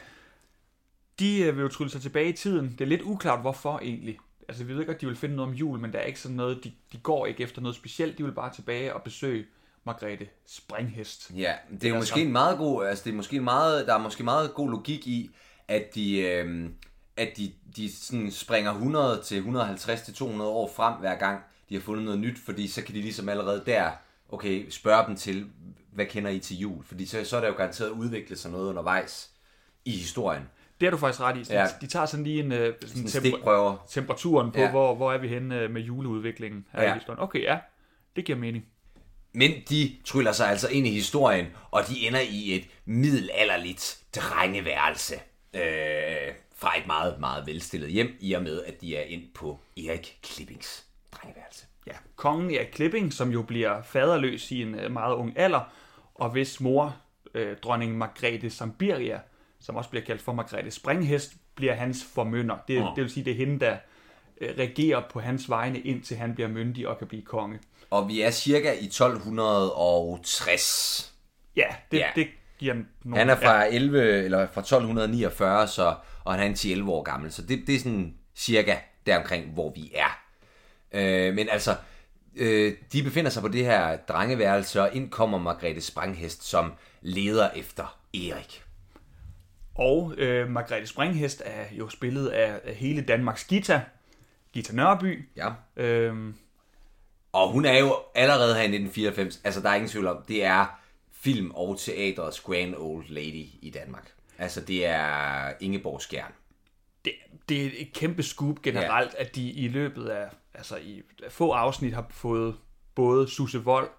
De 1.22 1.40
øh, 1.40 1.56
vil 1.56 1.62
jo 1.62 1.68
trylle 1.68 1.92
sig 1.92 2.02
tilbage 2.02 2.30
i 2.30 2.34
tiden. 2.34 2.72
Det 2.72 2.82
er 2.82 2.86
lidt 2.86 3.02
uklart, 3.02 3.42
hvorfor 3.42 3.80
egentlig. 3.80 4.18
Altså, 4.48 4.64
vi 4.64 4.74
ved 4.74 4.86
godt, 4.86 5.02
de 5.02 5.06
vil 5.06 5.16
finde 5.16 5.36
noget 5.36 5.50
om 5.52 5.56
jul, 5.56 5.80
men 5.80 5.94
der 5.94 6.00
er 6.00 6.04
ikke 6.04 6.20
sådan 6.20 6.38
noget, 6.38 6.64
de, 6.64 6.72
de 6.92 6.98
går 6.98 7.26
ikke 7.26 7.44
efter 7.44 7.62
noget 7.62 7.76
specielt. 7.76 8.18
De 8.18 8.24
vil 8.24 8.32
bare 8.32 8.54
tilbage 8.54 8.94
og 8.94 9.02
besøge 9.02 9.46
Margrethe 9.84 10.28
Springhest. 10.46 11.32
Ja, 11.36 11.54
det 11.72 11.84
er 11.84 11.90
jo 11.90 11.96
måske 11.96 12.10
sådan. 12.10 12.26
en 12.26 12.32
meget 12.32 12.58
god, 12.58 12.86
altså 12.86 13.04
det 13.04 13.12
er 13.12 13.16
måske 13.16 13.42
meget, 13.42 13.88
der 13.88 13.94
er 13.94 14.00
måske 14.00 14.24
meget 14.24 14.54
god 14.54 14.70
logik 14.70 15.08
i, 15.08 15.32
at 15.68 15.96
de, 15.96 16.20
øh, 16.20 16.70
at 17.18 17.38
de, 17.38 17.52
de 17.76 17.92
sådan 17.92 18.32
springer 18.32 18.72
100 18.72 19.22
til 19.24 19.38
150 19.38 20.02
til 20.02 20.14
200 20.14 20.52
år 20.52 20.72
frem 20.76 21.00
hver 21.00 21.16
gang, 21.16 21.40
de 21.70 21.76
har 21.76 21.82
fundet 21.82 22.06
noget 22.06 22.20
nyt, 22.20 22.40
fordi 22.40 22.68
så 22.68 22.84
kan 22.84 22.96
de 22.96 23.02
ligesom 23.02 23.30
allerede 23.30 23.64
der, 23.66 23.92
okay, 24.30 24.70
spørge 24.70 25.08
dem 25.08 25.16
til, 25.16 25.50
hvad 25.94 26.06
kender 26.06 26.30
I 26.30 26.40
til 26.40 26.58
jul? 26.58 26.84
Fordi 26.84 27.06
så, 27.06 27.24
så 27.24 27.38
er 27.38 27.42
der 27.42 27.48
jo 27.48 27.54
garanteret 27.54 27.90
udviklet 27.90 28.40
sig 28.40 28.52
noget 28.52 28.70
undervejs 28.70 29.30
i 29.86 29.92
historien. 29.92 30.44
Det 30.82 30.88
er 30.88 30.92
du 30.92 30.98
faktisk 30.98 31.22
ret 31.22 31.50
i. 31.50 31.54
Ja. 31.54 31.68
de, 31.82 31.88
tager 31.88 32.06
sådan 32.06 32.24
lige 32.24 32.40
en, 32.44 32.52
øh, 32.52 32.74
sådan 32.82 33.08
Sådan 33.08 33.32
temper- 33.34 33.86
temperaturen 33.90 34.52
på, 34.52 34.58
Ja. 34.60 34.64
ja. 34.66 34.72
hvor, 34.72 34.96
hvor 34.96 35.14
er 35.14 35.18
vi 35.18 35.28
henne 35.28 35.60
øh, 35.60 35.72
med 35.72 35.82
juleudviklingen 35.82 36.66
her 36.74 36.84
Ja. 36.84 36.92
i 36.92 36.94
historien. 36.94 37.20
Okay, 37.22 37.42
ja, 37.42 37.58
det 38.16 38.26
giver 38.26 38.38
mening. 38.38 38.66
Men 39.34 39.52
de 39.70 39.98
tryller 40.06 40.32
sig 40.32 40.50
altså 40.50 40.68
ind 40.70 40.88
i 40.88 40.92
historien, 40.92 41.46
og 41.72 41.82
de 41.88 42.08
ender 42.08 42.20
i 42.20 42.56
et 42.56 42.68
middelalderligt 42.86 44.00
drengeværelse. 44.16 45.16
Øh, 45.54 45.62
fra 46.56 46.78
et 46.80 46.88
meget, 46.88 47.20
meget 47.20 47.48
velstillet 47.48 47.90
hjem, 47.90 48.18
i 48.20 48.34
og 48.34 48.44
med, 48.44 48.64
at 48.64 48.82
de 48.82 48.96
er 48.98 49.02
ind 49.04 49.24
på 49.36 49.60
Erik 49.78 50.20
Klippings 50.24 50.86
drengeværelse. 51.12 51.66
Ja, 51.88 51.94
kongen 52.16 52.52
Erik 52.52 52.68
Klipping, 52.72 53.14
som 53.14 53.30
jo 53.32 53.42
bliver 53.42 53.82
faderløs 53.82 54.52
i 54.52 54.62
en 54.62 54.76
øh, 54.76 54.92
meget 54.92 55.16
ung 55.16 55.34
alder, 55.40 55.74
og 56.16 56.30
hvis 56.30 56.60
mor, 56.62 56.96
øh, 57.34 57.58
dronning 57.58 57.98
Margrethe 57.98 58.50
Sambiria, 58.50 59.20
som 59.62 59.76
også 59.76 59.90
bliver 59.90 60.06
kaldt 60.06 60.22
for 60.22 60.34
Margrethe 60.34 60.72
Springhest, 60.72 61.34
bliver 61.56 61.74
hans 61.74 62.06
formynder. 62.14 62.56
Det, 62.68 62.78
Mm. 62.80 62.86
det 62.96 63.04
vil 63.04 63.12
sige, 63.12 63.26
det 63.26 63.32
er 63.32 63.38
hende, 63.38 63.60
der 63.60 63.78
øh, 64.42 64.50
regerer 64.58 65.02
på 65.12 65.20
hans 65.20 65.50
vegne, 65.50 65.80
indtil 65.80 66.18
han 66.18 66.36
bliver 66.36 66.48
myndig 66.50 66.88
og 66.88 66.98
kan 66.98 67.08
blive 67.08 67.22
konge. 67.24 67.60
Og 67.90 68.08
vi 68.08 68.22
er 68.22 68.32
cirka 68.32 68.72
i 68.80 68.88
1260. 69.92 71.14
Ja, 71.56 71.66
det, 71.92 71.98
Ja. 71.98 72.08
det 72.16 72.28
giver 72.60 72.74
nogle... 73.04 73.18
Han 73.18 73.30
er 73.30 73.36
fra 73.36 73.66
11 73.66 74.24
eller 74.24 74.48
fra 74.54 74.62
1249, 74.62 75.68
så, 75.68 75.96
og 76.24 76.34
han 76.34 76.42
er 76.44 76.46
en 76.46 76.54
10-11 76.84 76.90
år 76.90 77.04
gammel, 77.04 77.32
så 77.32 77.42
det, 77.42 77.64
det 77.68 77.76
er 77.76 77.80
sådan 77.80 78.14
cirka 78.36 78.76
deromkring, 79.06 79.46
hvor 79.54 79.72
vi 79.76 79.92
er. 79.96 80.20
Øh, 80.92 81.34
men 81.36 81.50
altså, 81.52 81.76
øh, 82.36 82.74
de 82.94 83.04
befinder 83.04 83.32
sig 83.32 83.42
på 83.42 83.48
det 83.48 83.66
her 83.66 83.96
drengeværelse, 83.98 84.82
og 84.82 84.90
ind 84.96 85.10
kommer 85.10 85.38
Margrethe 85.38 85.82
Spranghest 85.82 86.44
som 86.44 86.74
leder 87.02 87.50
efter 87.56 87.98
Erik. 88.14 88.64
Og 89.76 90.14
øh, 90.18 90.50
Margrethe 90.50 90.88
Springhest 90.88 91.42
er 91.46 91.66
jo 91.72 91.90
spillet 91.90 92.28
af, 92.28 92.60
af 92.64 92.76
hele 92.76 93.02
Danmarks 93.02 93.44
Gita, 93.44 93.82
Gita 94.54 94.74
Nørby. 94.74 95.30
Ja. 95.36 95.50
Øhm, 95.76 96.36
Og 97.34 97.52
hun 97.52 97.66
er 97.66 97.80
jo 97.80 97.96
allerede 98.16 98.54
her 98.54 98.62
i 98.62 98.76
1994, 98.76 99.42
altså 99.44 99.62
der 99.62 99.70
er 99.70 99.76
ingen 99.76 99.90
tvivl 99.90 100.08
om, 100.08 100.24
det 100.28 100.44
er 100.44 100.80
film- 101.12 101.52
og 101.52 101.80
teatrets 101.80 102.40
grand 102.40 102.76
old 102.78 103.06
lady 103.10 103.46
i 103.62 103.72
Danmark. 103.74 104.12
Altså 104.38 104.62
det 104.62 104.86
er 104.86 105.54
Ingeborg 105.60 106.02
Skjern. 106.02 106.32
det, 107.06 107.14
det 107.50 107.66
er 107.66 107.70
et 107.76 107.94
kæmpe 107.94 108.24
scoop 108.24 108.62
generelt, 108.62 109.14
ja. 109.14 109.22
at 109.22 109.36
de 109.36 109.52
i 109.52 109.68
løbet 109.68 110.08
af 110.08 110.30
altså 110.54 110.78
i 110.78 111.02
få 111.30 111.52
afsnit 111.52 111.94
har 111.94 112.06
fået 112.10 112.56
både 112.96 113.28
Susse 113.28 113.64
Vold 113.64 113.90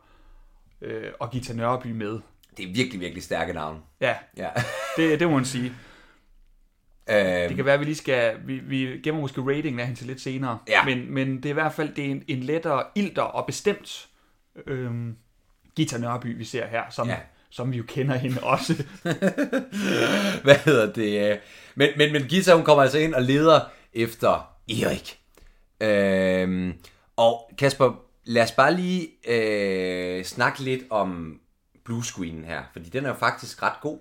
øh, 0.81 1.13
og 1.21 1.31
Gita 1.31 1.53
Nørby 1.53 1.87
med. 1.87 2.21
Det 2.57 2.69
er 2.69 2.73
virkelig, 2.73 3.01
virkelig 3.01 3.23
stærke 3.23 3.53
navn. 3.53 3.79
Ja, 4.01 4.15
Ja. 4.37 4.49
det, 4.97 5.21
det 5.21 5.29
må 5.29 5.35
man 5.37 5.45
sige. 5.45 5.73
øh, 7.11 7.17
Det 7.49 7.57
kan 7.57 7.65
være, 7.65 7.75
at 7.75 7.81
vi 7.81 7.85
lige 7.85 7.95
skal... 7.95 8.37
Vi, 8.47 8.59
vi 8.59 9.01
gemmer 9.05 9.21
måske 9.21 9.41
ratingen 9.41 9.81
af 9.81 9.87
hende 9.87 10.01
til 10.01 10.07
lidt 10.07 10.21
senere. 10.21 10.59
Ja. 10.69 10.85
Men, 10.85 11.11
men 11.15 11.37
det 11.37 11.45
er 11.45 11.51
i 11.51 11.53
hvert 11.53 11.73
fald 11.73 11.95
det 11.95 12.05
er 12.07 12.11
en, 12.11 12.25
en 12.29 12.41
lettere, 12.43 12.85
ilter 12.95 13.23
og 13.23 13.47
bestemt 13.47 14.09
øhm, 14.67 15.17
Gita 15.77 15.99
Nørby, 15.99 16.39
vi 16.39 16.45
ser 16.45 16.67
her, 16.67 16.83
som, 16.91 17.09
Ja. 17.09 17.17
som 17.51 17.73
vi 17.73 17.77
jo 17.77 17.85
kender 17.89 18.15
hende 18.15 18.41
også. 18.43 18.85
hvad 20.45 20.57
hedder 20.65 20.93
det? 20.93 21.41
Men, 21.75 21.89
men, 21.97 22.13
men 22.13 22.23
Gita, 22.23 22.55
hun 22.55 22.65
kommer 22.65 22.83
altså 22.83 22.99
ind 22.99 23.15
og 23.15 23.23
leder 23.23 23.61
efter 23.93 24.55
Erik. 24.69 25.19
Øhm, 25.81 26.73
og 27.17 27.51
Kasper, 27.59 28.01
lad 28.25 28.43
os 28.43 28.53
bare 28.53 28.75
lige 28.75 29.09
øh, 29.29 30.25
snakke 30.25 30.61
lidt 30.63 30.83
om 30.91 31.39
bluescreenen 31.85 32.45
her, 32.45 32.63
fordi 32.73 32.89
den 32.89 33.05
er 33.05 33.09
jo 33.09 33.15
faktisk 33.15 33.63
ret 33.63 33.81
god. 33.81 33.99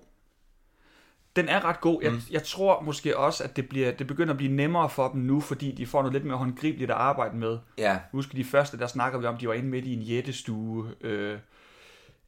Den 1.36 1.48
er 1.48 1.64
ret 1.64 1.80
god. 1.80 2.02
Jeg, 2.02 2.12
mm. 2.12 2.20
jeg 2.30 2.42
tror 2.42 2.80
måske 2.80 3.18
også, 3.18 3.44
at 3.44 3.56
det, 3.56 3.68
bliver, 3.68 3.92
det 3.92 4.06
begynder 4.06 4.32
at 4.32 4.36
blive 4.36 4.52
nemmere 4.52 4.90
for 4.90 5.08
dem 5.08 5.20
nu, 5.20 5.40
fordi 5.40 5.72
de 5.72 5.86
får 5.86 6.02
noget 6.02 6.12
lidt 6.12 6.24
mere 6.24 6.36
håndgribeligt 6.36 6.90
at 6.90 6.96
arbejde 6.96 7.36
med. 7.36 7.58
Ja. 7.78 7.98
Husk 8.12 8.32
de 8.32 8.44
første, 8.44 8.78
der 8.78 8.86
snakker 8.86 9.18
vi 9.18 9.26
om, 9.26 9.36
de 9.36 9.48
var 9.48 9.54
inde 9.54 9.68
midt 9.68 9.84
i 9.84 9.94
en 9.94 10.02
jættestue. 10.02 10.90
Øh, 11.00 11.38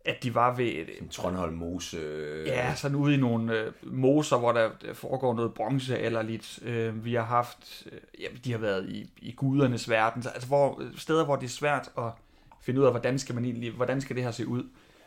at 0.04 0.22
de 0.22 0.34
var 0.34 0.54
ved... 0.54 0.66
Et, 0.66 0.88
Trondholm 1.10 1.54
Mose. 1.54 1.96
Øh... 1.96 2.46
Ja, 2.46 2.74
sådan 2.74 2.96
ude 2.96 3.14
i 3.14 3.16
nogle 3.16 3.58
øh, 3.58 3.72
moser, 3.82 4.38
hvor 4.38 4.52
der 4.52 4.70
foregår 4.94 5.34
noget 5.34 5.54
bronze 5.54 5.98
eller 5.98 6.22
lidt. 6.22 6.58
Øh, 6.62 7.04
vi 7.04 7.14
har 7.14 7.22
haft... 7.22 7.86
Øh, 7.92 7.98
ja, 8.20 8.26
de 8.44 8.52
har 8.52 8.58
været 8.58 8.88
i, 8.88 9.10
i 9.18 9.32
gudernes 9.32 9.90
verden. 9.90 10.22
Altså 10.26 10.48
hvor, 10.48 10.82
steder, 10.96 11.24
hvor 11.24 11.36
det 11.36 11.44
er 11.44 11.50
svært 11.50 11.90
at 11.98 12.10
finde 12.60 12.80
ud 12.80 12.86
af, 12.86 12.92
hvordan 12.92 13.18
skal, 13.18 13.34
man 13.34 13.44
egentlig, 13.44 13.70
hvordan 13.70 14.00
skal 14.00 14.16
det 14.16 14.24
her 14.24 14.30
se 14.30 14.46
ud. 14.46 14.64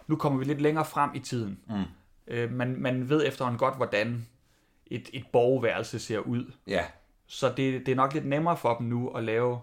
Nu 0.08 0.16
kommer 0.16 0.40
vi 0.40 0.46
lidt 0.46 0.62
længere 0.62 0.86
frem 0.86 1.10
i 1.16 1.20
tiden. 1.20 1.60
Mm. 1.70 1.84
Øh, 2.28 2.52
man, 2.52 2.76
man 2.82 3.10
ved 3.10 3.28
efterhånden 3.28 3.60
godt, 3.60 3.76
hvordan 3.76 4.28
et, 4.88 5.10
et 5.14 5.26
borgerværelse 5.34 6.00
ser 6.00 6.20
ud. 6.20 6.52
Ja. 6.68 6.86
Så 7.28 7.50
det, 7.50 7.86
det 7.86 7.92
er 7.92 7.96
nok 7.96 8.14
lidt 8.14 8.26
nemmere 8.26 8.58
for 8.58 8.78
dem 8.78 8.88
nu 8.88 9.10
at 9.10 9.24
lave 9.24 9.60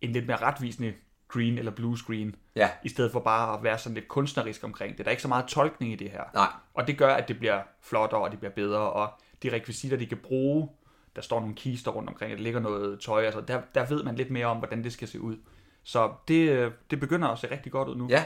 en 0.00 0.12
lidt 0.12 0.26
mere 0.26 0.36
retvisende 0.36 0.94
green 1.28 1.58
eller 1.58 1.70
blue 1.72 1.98
screen, 1.98 2.34
Ja. 2.56 2.70
i 2.84 2.88
stedet 2.88 3.12
for 3.12 3.20
bare 3.20 3.58
at 3.58 3.64
være 3.64 3.78
sådan 3.78 3.94
lidt 3.94 4.08
kunstnerisk 4.08 4.64
omkring 4.64 4.96
det. 4.96 5.04
Der 5.04 5.08
er 5.08 5.10
ikke 5.10 5.22
så 5.22 5.28
meget 5.28 5.44
tolkning 5.46 5.92
i 5.92 5.96
det 5.96 6.10
her. 6.10 6.22
Nej. 6.34 6.46
Og 6.74 6.86
det 6.86 6.98
gør, 6.98 7.14
at 7.14 7.28
det 7.28 7.38
bliver 7.38 7.62
flottere, 7.82 8.20
og 8.20 8.30
det 8.30 8.38
bliver 8.38 8.52
bedre, 8.52 8.78
og 8.92 9.10
de 9.42 9.52
rekvisitter, 9.52 9.96
de 9.96 10.06
kan 10.06 10.18
bruge, 10.18 10.68
der 11.16 11.22
står 11.22 11.40
nogle 11.40 11.54
kister 11.54 11.90
rundt 11.90 12.08
omkring, 12.08 12.32
der 12.32 12.42
ligger 12.42 12.60
noget 12.60 13.00
tøj, 13.00 13.24
altså 13.24 13.40
der, 13.40 13.60
der 13.74 13.86
ved 13.86 14.02
man 14.02 14.14
lidt 14.14 14.30
mere 14.30 14.46
om, 14.46 14.56
hvordan 14.56 14.84
det 14.84 14.92
skal 14.92 15.08
se 15.08 15.20
ud. 15.20 15.36
Så 15.82 16.12
det, 16.28 16.48
øh, 16.50 16.72
det 16.90 17.00
begynder 17.00 17.28
at 17.28 17.38
se 17.38 17.50
rigtig 17.50 17.72
godt 17.72 17.88
ud 17.88 17.96
nu. 17.96 18.06
Ja. 18.10 18.24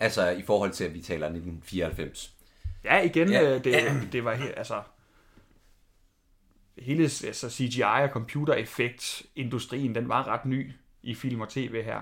Altså 0.00 0.28
i 0.30 0.42
forhold 0.42 0.70
til, 0.72 0.84
at 0.84 0.94
vi 0.94 1.00
taler 1.00 1.26
1994. 1.26 2.32
Ja, 2.84 3.00
igen, 3.00 3.28
Ja. 3.30 3.40
ja. 3.42 3.58
Det, 3.58 3.74
det 4.12 4.24
var 4.24 4.34
helt, 4.34 4.54
altså, 4.56 4.82
hele 6.78 7.02
altså 7.02 7.50
CGI 7.50 7.82
og 7.82 8.08
computereffekt 8.08 9.22
industrien, 9.36 9.94
den 9.94 10.08
var 10.08 10.28
ret 10.28 10.44
ny 10.44 10.72
i 11.02 11.14
film 11.14 11.40
og 11.40 11.48
tv 11.48 11.82
her. 11.82 12.00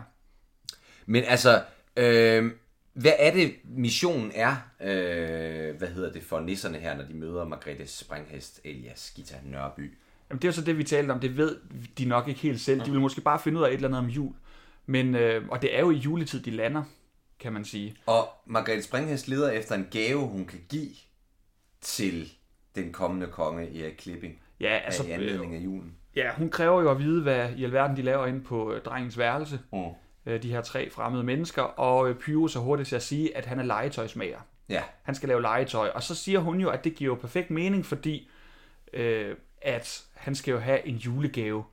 Men 1.07 1.25
altså, 1.25 1.63
øh, 1.97 2.53
hvad 2.93 3.13
er 3.19 3.33
det, 3.33 3.55
missionen 3.65 4.33
er, 4.35 4.57
øh, 4.81 5.77
hvad 5.77 5.89
hedder 5.89 6.13
det 6.13 6.23
for 6.23 6.41
nisserne 6.41 6.79
her, 6.79 6.97
når 6.97 7.05
de 7.05 7.15
møder 7.15 7.45
Margrethe 7.45 7.87
Springhest 7.87 8.61
alias 8.65 9.13
Gita 9.17 9.37
Nørby? 9.45 9.99
Jamen, 10.31 10.43
det 10.43 10.45
er 10.45 10.49
jo 10.49 10.53
så 10.53 10.65
det, 10.65 10.79
vi 10.79 10.85
talte 10.85 11.11
om. 11.11 11.21
Det 11.21 11.37
ved 11.37 11.57
de 11.99 12.05
nok 12.05 12.29
ikke 12.29 12.41
helt 12.41 12.61
selv. 12.61 12.81
De 12.85 12.91
vil 12.91 13.01
måske 13.01 13.21
bare 13.21 13.39
finde 13.39 13.59
ud 13.59 13.65
af 13.65 13.69
et 13.69 13.75
eller 13.75 13.89
andet 13.89 13.99
om 13.99 14.07
jul. 14.07 14.35
Men, 14.87 15.15
øh, 15.15 15.49
og 15.49 15.63
det 15.63 15.77
er 15.77 15.81
jo 15.81 15.91
i 15.91 15.95
juletid, 15.97 16.41
de 16.43 16.51
lander, 16.51 16.83
kan 17.41 17.53
man 17.53 17.65
sige. 17.65 17.97
Og 18.07 18.29
Margrethe 18.47 18.83
Springhest 18.83 19.29
leder 19.29 19.51
efter 19.51 19.75
en 19.75 19.87
gave, 19.91 20.21
hun 20.27 20.45
kan 20.47 20.61
give 20.69 20.91
til 21.81 22.33
den 22.75 22.93
kommende 22.93 23.27
konge 23.27 23.83
Erik 23.83 23.95
Klipping. 23.99 24.41
Ja, 24.61 24.79
Altså, 24.85 25.07
I 25.07 25.11
anledning 25.11 25.55
af 25.55 25.59
julen. 25.61 25.95
ja, 26.17 26.31
hun 26.37 26.51
kræver 26.51 26.83
jo 26.83 26.91
at 26.91 26.99
vide, 26.99 27.23
hvad 27.23 27.51
i 27.57 27.65
alverden 27.65 27.97
de 27.97 28.03
laver 28.03 28.27
inde 28.27 28.41
på 28.41 28.73
øh, 28.73 28.83
drengens 28.83 29.19
værelse. 29.19 29.61
Mm. 29.73 29.79
Øh, 30.27 30.43
de 30.43 30.51
her 30.51 30.61
tre 30.61 30.91
fremmede 30.91 31.25
mennesker. 31.25 31.63
Og 31.63 32.11
øh, 32.11 32.17
Pyrus 32.17 32.57
er 32.57 32.61
hurtigt 32.61 32.89
til 32.89 32.97
at 32.97 33.03
sige, 33.03 33.37
at 33.37 33.47
han 33.47 33.59
er 33.59 33.63
legetøjsmager. 33.65 34.39
Ja, 34.69 34.83
Han 35.03 35.15
skal 35.15 35.29
lave 35.29 35.43
legetøj. 35.43 35.89
Og 35.89 36.03
så 36.03 36.15
siger 36.15 36.39
hun 36.39 36.61
jo, 36.61 36.71
at 36.71 36.85
det 36.85 36.95
giver 36.95 37.11
jo 37.15 37.21
perfekt 37.21 37.51
mening, 37.51 37.87
fordi 37.87 38.31
øh, 38.93 39.37
at 39.63 40.05
han 40.15 40.35
skal 40.35 40.53
jo 40.53 40.59
have 40.59 40.87
en 40.87 40.97
julegave. 40.97 41.65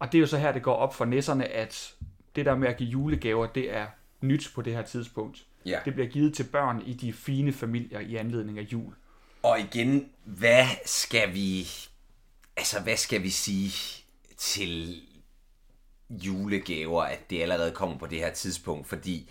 Og 0.00 0.12
det 0.12 0.18
er 0.18 0.20
jo 0.20 0.26
så 0.26 0.38
her, 0.38 0.52
det 0.52 0.62
går 0.62 0.74
op 0.74 0.94
for 0.94 1.04
nisserne, 1.04 1.44
at 1.48 1.94
det 2.36 2.46
der 2.46 2.56
med 2.56 2.68
at 2.68 2.76
give 2.76 2.88
julegaver, 2.90 3.46
det 3.46 3.76
er 3.76 3.86
nyt 4.20 4.50
på 4.54 4.62
det 4.62 4.72
her 4.72 4.82
tidspunkt. 4.82 5.44
ja. 5.66 5.78
Det 5.84 5.94
bliver 5.94 6.08
givet 6.08 6.34
til 6.34 6.44
børn 6.44 6.82
i 6.86 6.92
de 6.92 7.12
fine 7.12 7.52
familier 7.52 8.00
i 8.00 8.16
anledning 8.16 8.58
af 8.58 8.62
jul. 8.62 8.94
Og 9.42 9.60
igen, 9.60 10.08
hvad 10.24 10.66
skal 10.86 11.34
vi, 11.34 11.68
altså 12.56 12.80
hvad 12.80 12.96
skal 12.96 13.22
vi 13.22 13.30
sige 13.30 14.04
til 14.36 15.02
julegaver, 16.10 17.02
at 17.02 17.30
det 17.30 17.42
allerede 17.42 17.72
kommer 17.72 17.98
på 17.98 18.06
det 18.06 18.18
her 18.18 18.32
tidspunkt, 18.32 18.88
fordi 18.88 19.30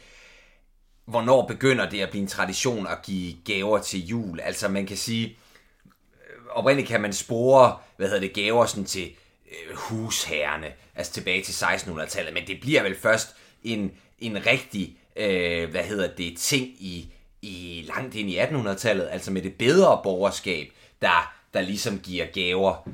hvornår 1.05 1.47
begynder 1.47 1.89
det 1.89 2.01
at 2.01 2.09
blive 2.09 2.21
en 2.21 2.27
tradition 2.27 2.87
at 2.87 3.01
give 3.03 3.35
gaver 3.45 3.79
til 3.79 4.05
jul? 4.05 4.39
Altså 4.39 4.67
man 4.67 4.85
kan 4.85 4.97
sige, 4.97 5.27
øh, 5.27 6.45
oprindeligt 6.49 6.87
kan 6.87 7.01
man 7.01 7.13
spore, 7.13 7.77
hvad 7.97 8.07
hedder 8.07 8.21
det, 8.21 8.33
gaver 8.33 8.65
sådan 8.65 8.85
til 8.85 9.15
øh, 9.51 9.75
husherrene, 9.75 10.73
altså 10.95 11.13
tilbage 11.13 11.43
til 11.43 11.51
1600-tallet, 11.51 12.33
men 12.33 12.47
det 12.47 12.59
bliver 12.61 12.83
vel 12.83 12.95
først 12.95 13.35
en, 13.63 13.91
en 14.19 14.45
rigtig, 14.45 14.97
øh, 15.15 15.69
hvad 15.69 15.83
hedder 15.83 16.07
det, 16.15 16.37
ting 16.37 16.63
i, 16.67 17.13
i 17.41 17.85
langt 17.95 18.15
ind 18.15 18.29
i 18.29 18.37
1800-tallet, 18.39 19.07
altså 19.11 19.31
med 19.31 19.41
det 19.41 19.53
bedre 19.55 19.99
borgerskab, 20.03 20.67
der, 21.01 21.33
der 21.53 21.61
ligesom 21.61 21.99
giver 21.99 22.25
gaver. 22.25 22.89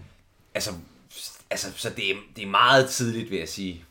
Altså, 0.55 0.71
altså 1.49 1.67
så 1.75 1.89
det 1.89 2.11
er, 2.11 2.15
det 2.35 2.43
er 2.43 2.47
meget 2.47 2.89
tidligt, 2.89 3.31
vil 3.31 3.39
jeg 3.39 3.49
sige. 3.49 3.85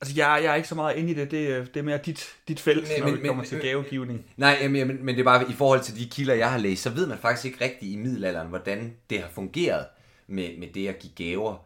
Altså, 0.00 0.14
jeg, 0.16 0.40
jeg 0.42 0.50
er 0.50 0.54
ikke 0.54 0.68
så 0.68 0.74
meget 0.74 0.96
inde 0.96 1.10
i 1.10 1.14
det. 1.14 1.30
Det, 1.30 1.48
er- 1.52 1.64
det 1.64 1.76
er 1.76 1.82
mere 1.82 1.98
dit, 2.06 2.26
dit 2.48 2.60
felt, 2.60 2.88
Men- 2.88 2.98
når 3.00 3.06
men- 3.06 3.14
det 3.16 3.26
kommer 3.26 3.42
men- 3.42 3.48
til 3.50 3.60
gavegivning. 3.60 4.24
Nej, 4.36 4.58
jamen, 4.62 4.86
men, 4.86 5.04
men 5.04 5.14
det 5.14 5.20
er 5.20 5.24
bare 5.24 5.50
i 5.50 5.52
forhold 5.52 5.80
til 5.80 5.96
de 5.96 6.08
kilder, 6.08 6.34
jeg 6.34 6.50
har 6.50 6.58
læst, 6.58 6.82
så 6.82 6.90
ved 6.90 7.06
man 7.06 7.18
faktisk 7.18 7.44
ikke 7.44 7.64
rigtigt 7.64 7.92
i 7.92 7.96
middelalderen, 7.96 8.48
hvordan 8.48 8.96
det 9.10 9.20
har 9.20 9.28
fungeret 9.34 9.86
med, 10.26 10.56
med 10.58 10.68
det 10.74 10.88
at 10.88 10.98
give 10.98 11.12
gaver. 11.30 11.56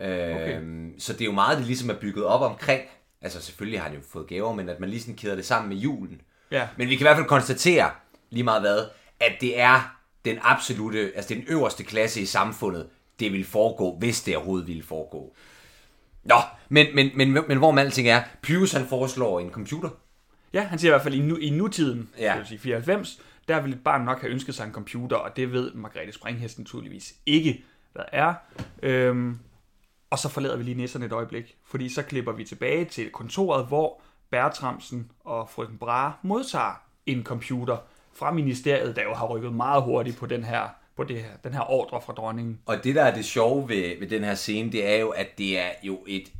Øhm, 0.00 0.94
Så 0.98 1.12
det 1.12 1.20
er 1.20 1.24
jo 1.24 1.32
meget, 1.32 1.58
det 1.58 1.66
ligesom 1.66 1.90
er 1.90 1.94
bygget 1.94 2.24
op 2.24 2.40
omkring. 2.40 2.82
Altså 3.22 3.42
selvfølgelig 3.42 3.80
har 3.80 3.88
han 3.88 3.96
jo 3.96 4.02
fået 4.12 4.26
gaver, 4.26 4.54
men 4.54 4.68
at 4.68 4.80
man 4.80 4.88
ligesom 4.90 5.14
kæder 5.14 5.34
det 5.34 5.44
sammen 5.46 5.68
med 5.68 5.76
julen. 5.76 6.20
Ja. 6.50 6.68
Men 6.76 6.88
vi 6.88 6.96
kan 6.96 7.00
i 7.04 7.08
hvert 7.08 7.16
fald 7.16 7.26
konstatere, 7.28 7.90
lige 8.30 8.44
meget 8.44 8.62
hvad, 8.62 8.84
at 9.20 9.32
det 9.40 9.60
er 9.60 9.96
den 10.24 10.38
absolute, 10.42 11.12
altså 11.16 11.34
den 11.34 11.44
øverste 11.48 11.84
klasse 11.84 12.20
i 12.20 12.26
samfundet, 12.26 12.88
det 13.20 13.32
vil 13.32 13.44
foregå, 13.44 13.96
hvis 13.98 14.22
det 14.22 14.36
overhovedet 14.36 14.66
ville 14.68 14.82
foregå. 14.82 15.34
Nå, 16.24 16.34
men, 16.68 16.86
men, 16.94 17.10
men, 17.14 17.32
men 17.48 17.58
hvor 17.58 17.70
med 17.70 17.82
alting 17.82 18.08
er, 18.08 18.22
Pyrus 18.42 18.72
han 18.72 18.86
foreslår 18.86 19.40
en 19.40 19.50
computer. 19.50 19.88
Ja, 20.52 20.62
han 20.62 20.78
siger 20.78 20.90
i 20.90 20.92
hvert 20.92 21.02
fald, 21.02 21.14
i, 21.14 21.20
nu, 21.20 21.36
i 21.36 21.50
nutiden, 21.50 22.10
Ja. 22.18 22.30
det 22.30 22.38
vil 22.38 22.46
sige 22.46 22.58
94, 22.58 23.20
der 23.48 23.60
vil 23.60 23.72
et 23.72 23.84
barn 23.84 24.04
nok 24.04 24.20
have 24.20 24.32
ønsket 24.32 24.54
sig 24.54 24.64
en 24.66 24.72
computer, 24.72 25.16
og 25.16 25.36
det 25.36 25.52
ved 25.52 25.72
Margrethe 25.74 26.12
Springhest 26.12 26.58
naturligvis 26.58 27.14
ikke, 27.26 27.64
hvad 27.92 28.04
er. 28.12 28.34
Øhm, 28.82 29.38
og 30.10 30.18
så 30.18 30.28
forlader 30.28 30.56
vi 30.56 30.62
lige 30.62 30.74
nisserne 30.74 31.06
et 31.06 31.12
øjeblik, 31.12 31.56
fordi 31.64 31.88
så 31.88 32.02
klipper 32.02 32.32
vi 32.32 32.44
tilbage 32.44 32.84
til 32.84 33.10
kontoret, 33.10 33.66
hvor 33.66 34.02
Bertramsen 34.30 35.10
og 35.24 35.48
frøken 35.50 35.78
Brahe 35.78 36.14
modtager 36.22 36.82
en 37.06 37.24
computer 37.24 37.76
fra 38.14 38.30
ministeriet, 38.30 38.96
der 38.96 39.02
jo 39.02 39.14
har 39.14 39.26
rykket 39.26 39.52
meget 39.52 39.82
hurtigt 39.82 40.16
på 40.16 40.26
den 40.26 40.44
her, 40.44 40.68
på 40.96 41.04
det 41.04 41.22
her, 41.22 41.30
den 41.44 41.52
her 41.52 41.70
ordre 41.70 42.00
fra 42.02 42.12
dronningen. 42.12 42.60
Og 42.66 42.84
det, 42.84 42.94
der 42.94 43.02
er 43.02 43.14
det 43.14 43.24
sjove 43.24 43.68
ved, 43.68 43.98
ved 43.98 44.08
den 44.08 44.24
her 44.24 44.34
scene, 44.34 44.72
det 44.72 44.88
er 44.88 44.96
jo, 44.96 45.08
at 45.08 45.38
det 45.38 45.58
er 45.58 45.70
jo 45.82 45.98
et, 46.06 46.32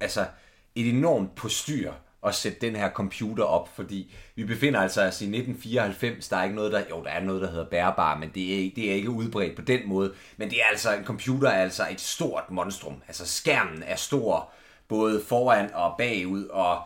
altså, 0.00 0.26
et 0.74 0.88
enormt 0.88 1.34
postyr 1.34 1.92
at 2.26 2.34
sætte 2.34 2.58
den 2.60 2.76
her 2.76 2.90
computer 2.90 3.44
op, 3.44 3.68
fordi 3.76 4.14
vi 4.34 4.44
befinder 4.44 4.80
altså 4.80 5.02
os 5.02 5.20
i 5.20 5.24
1994, 5.24 6.28
der 6.28 6.36
er 6.36 6.44
ikke 6.44 6.56
noget, 6.56 6.72
der, 6.72 6.82
jo, 6.90 7.02
der 7.04 7.10
er 7.10 7.20
noget, 7.24 7.42
der 7.42 7.50
hedder 7.50 7.64
bærbar, 7.70 8.18
men 8.18 8.30
det 8.34 8.54
er, 8.54 8.58
ikke- 8.58 8.76
det 8.80 8.90
er 8.90 8.94
ikke 8.94 9.10
udbredt 9.10 9.56
på 9.56 9.62
den 9.62 9.80
måde, 9.88 10.12
men 10.36 10.50
det 10.50 10.60
er 10.60 10.64
altså, 10.70 10.94
en 10.96 11.04
computer 11.04 11.48
er 11.48 11.62
altså 11.62 11.82
et 11.90 12.00
stort 12.00 12.50
monstrum, 12.50 13.02
altså 13.08 13.26
skærmen 13.26 13.82
er 13.86 13.96
stor, 13.96 14.50
både 14.88 15.22
foran 15.28 15.74
og 15.74 15.94
bagud, 15.98 16.46
og 16.46 16.82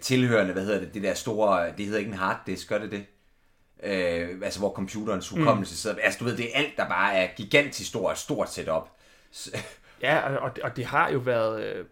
tilhørende, 0.00 0.52
hvad 0.52 0.64
hedder 0.64 0.80
det, 0.80 0.94
det 0.94 1.02
der 1.02 1.14
store, 1.14 1.66
det 1.76 1.84
hedder 1.84 1.98
ikke 1.98 2.10
en 2.10 2.16
harddisk, 2.18 2.68
gør 2.68 2.78
det 2.78 2.90
det? 2.90 3.04
øh, 3.82 4.28
altså 4.42 4.58
hvor 4.58 4.72
computerens 4.72 5.28
hukommelse 5.28 5.76
sidder. 5.76 5.96
Altså 6.02 6.18
du 6.18 6.24
ved, 6.24 6.36
det 6.36 6.44
er 6.46 6.58
alt, 6.58 6.76
der 6.76 6.88
bare 6.88 7.14
er 7.14 7.28
gigantisk 7.36 7.88
stort, 7.88 8.18
stort 8.18 8.52
setup. 8.52 8.88
Ja, 10.02 10.36
og, 10.36 10.50
og 10.62 10.76
det 10.76 10.84
har 10.84 11.10
jo 11.10 11.18
været... 11.18 11.62
Øh, 11.64 11.84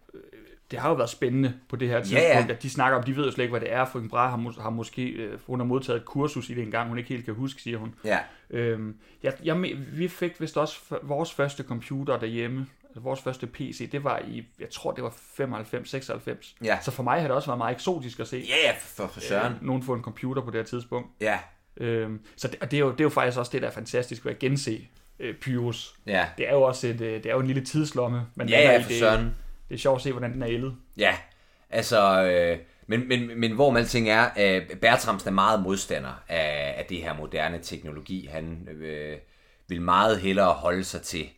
det 0.70 0.78
har 0.78 0.88
jo 0.88 0.94
været 0.94 1.10
spændende 1.10 1.54
på 1.68 1.76
det 1.76 1.88
her 1.88 2.00
tidspunkt, 2.00 2.22
ja. 2.24 2.46
at 2.48 2.62
de 2.62 2.70
snakker 2.70 2.98
om, 2.98 3.04
de 3.04 3.16
ved 3.16 3.24
jo 3.24 3.30
slet 3.30 3.44
ikke, 3.44 3.50
hvad 3.52 3.60
det 3.60 3.72
er. 3.72 3.84
Frøken 3.84 4.08
Brahe 4.08 4.30
har, 4.30 4.36
mås- 4.36 4.62
har 4.62 4.70
måske, 4.70 5.06
øh, 5.08 5.38
hun 5.46 5.60
har 5.60 5.64
modtaget 5.66 5.96
et 5.98 6.04
kursus 6.04 6.50
i 6.50 6.54
det 6.54 6.62
engang, 6.62 6.88
hun 6.88 6.98
ikke 6.98 7.08
helt 7.08 7.24
kan 7.24 7.34
huske, 7.34 7.62
siger 7.62 7.78
hun. 7.78 7.94
ja. 8.04 8.18
Øhm, 8.50 8.96
jeg, 9.22 9.32
jeg, 9.44 9.62
vi 9.92 10.08
fik 10.08 10.40
vist 10.40 10.56
også 10.56 10.76
f- 10.90 10.98
vores 11.06 11.32
første 11.32 11.62
computer 11.62 12.18
derhjemme, 12.18 12.66
altså 12.84 13.00
vores 13.00 13.20
første 13.22 13.46
PC, 13.46 13.90
det 13.90 14.04
var 14.04 14.18
i, 14.28 14.46
jeg 14.60 14.70
tror 14.70 14.92
det 14.92 15.04
var 15.04 15.14
95, 15.36 15.90
96. 15.90 16.54
Ja. 16.64 16.78
Så 16.82 16.90
for 16.90 17.02
mig 17.02 17.20
har 17.20 17.28
det 17.28 17.36
også 17.36 17.48
været 17.48 17.58
meget 17.58 17.74
eksotisk 17.74 18.20
at 18.20 18.28
se 18.28 18.36
Ja, 18.64 18.72
for, 18.80 19.06
for 19.06 19.20
søren. 19.20 19.52
øh, 19.52 19.62
nogen 19.66 19.82
få 19.82 19.94
en 19.94 20.02
computer 20.02 20.42
på 20.42 20.50
det 20.50 20.58
her 20.60 20.64
tidspunkt. 20.64 21.08
Ja, 21.20 21.38
Øhm, 21.80 22.20
så 22.36 22.48
det, 22.48 22.56
og 22.62 22.70
det, 22.70 22.76
er 22.76 22.80
jo, 22.80 22.90
det 22.92 23.00
er 23.00 23.04
jo 23.04 23.08
faktisk 23.08 23.38
også 23.38 23.50
det, 23.52 23.62
der 23.62 23.68
er 23.68 23.72
fantastisk 23.72 24.24
ved 24.24 24.32
at 24.32 24.38
gense 24.38 24.80
øh, 25.20 25.34
Pyrus. 25.34 25.94
ja. 26.06 26.26
Det 26.38 26.48
er 26.48 26.52
jo 26.52 26.62
også 26.62 26.86
et, 26.86 27.00
øh, 27.00 27.14
det 27.22 27.26
er 27.26 27.34
jo 27.34 27.40
en 27.40 27.46
lille 27.46 27.64
tidslomme. 27.64 28.22
Man 28.34 28.48
Ja, 28.48 28.60
ja, 28.60 28.78
i. 28.78 28.82
for 28.82 28.88
det, 28.88 28.98
søren. 28.98 29.34
Det 29.68 29.74
er 29.74 29.78
sjovt 29.78 29.96
at 29.96 30.02
se, 30.02 30.12
hvordan 30.12 30.32
den 30.32 30.42
er 30.42 30.48
ældet. 30.48 30.76
Ja, 30.96 31.16
altså, 31.70 32.22
øh, 32.22 32.58
men, 32.86 33.08
men, 33.08 33.40
men 33.40 33.52
hvor 33.52 33.70
man 33.70 33.82
alting 33.82 34.08
er, 34.08 34.30
øh, 34.38 34.76
Bertramsen 34.80 35.28
er 35.28 35.32
meget 35.32 35.62
modstander 35.62 36.22
af, 36.28 36.74
af 36.78 36.86
det 36.88 36.98
her 36.98 37.14
moderne 37.14 37.58
teknologi. 37.62 38.28
Han 38.32 38.68
øh, 38.68 39.18
vil 39.68 39.82
meget 39.82 40.20
hellere 40.20 40.52
holde 40.52 40.84
sig 40.84 41.02
til 41.02 41.28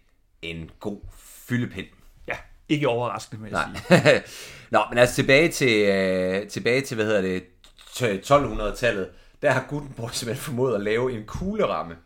en 0.43 0.71
god 0.81 1.01
fyldepind. 1.49 1.87
Ja, 2.29 2.37
ikke 2.69 2.89
overraskende, 2.89 3.43
vil 3.43 3.51
jeg 3.51 3.69
sige. 3.89 4.03
Nej. 4.03 4.23
Nå, 4.71 4.81
men 4.91 4.99
altså 4.99 5.15
tilbage 5.15 5.49
til, 5.49 5.89
øh, 5.89 6.49
tilbage 6.49 6.81
til, 6.81 6.95
hvad 6.95 7.07
hedder 7.07 7.21
det, 7.21 7.43
t- 7.79 8.35
1200-tallet, 8.35 9.09
der 9.43 9.51
har 9.51 9.67
Gutenberg 9.69 10.15
simpelthen 10.15 10.45
formået 10.45 10.75
at 10.75 10.81
lave 10.81 11.13
en 11.13 11.25
kugleramme. 11.27 11.97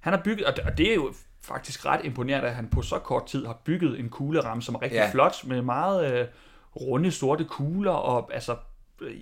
Han 0.00 0.12
har 0.12 0.20
bygget, 0.24 0.46
og 0.46 0.78
det 0.78 0.90
er 0.90 0.94
jo 0.94 1.14
faktisk 1.44 1.86
ret 1.86 2.00
imponerende, 2.04 2.48
at 2.48 2.54
han 2.54 2.68
på 2.68 2.82
så 2.82 2.98
kort 2.98 3.26
tid 3.26 3.46
har 3.46 3.60
bygget 3.64 4.00
en 4.00 4.08
kugleramme, 4.08 4.62
som 4.62 4.74
er 4.74 4.82
rigtig 4.82 4.96
Ja. 4.96 5.10
flot, 5.12 5.44
med 5.44 5.62
meget 5.62 6.12
øh, 6.20 6.26
runde, 6.76 7.10
sorte 7.12 7.44
kugler, 7.44 7.90
og 7.92 8.34
altså, 8.34 8.56
øh, 9.00 9.14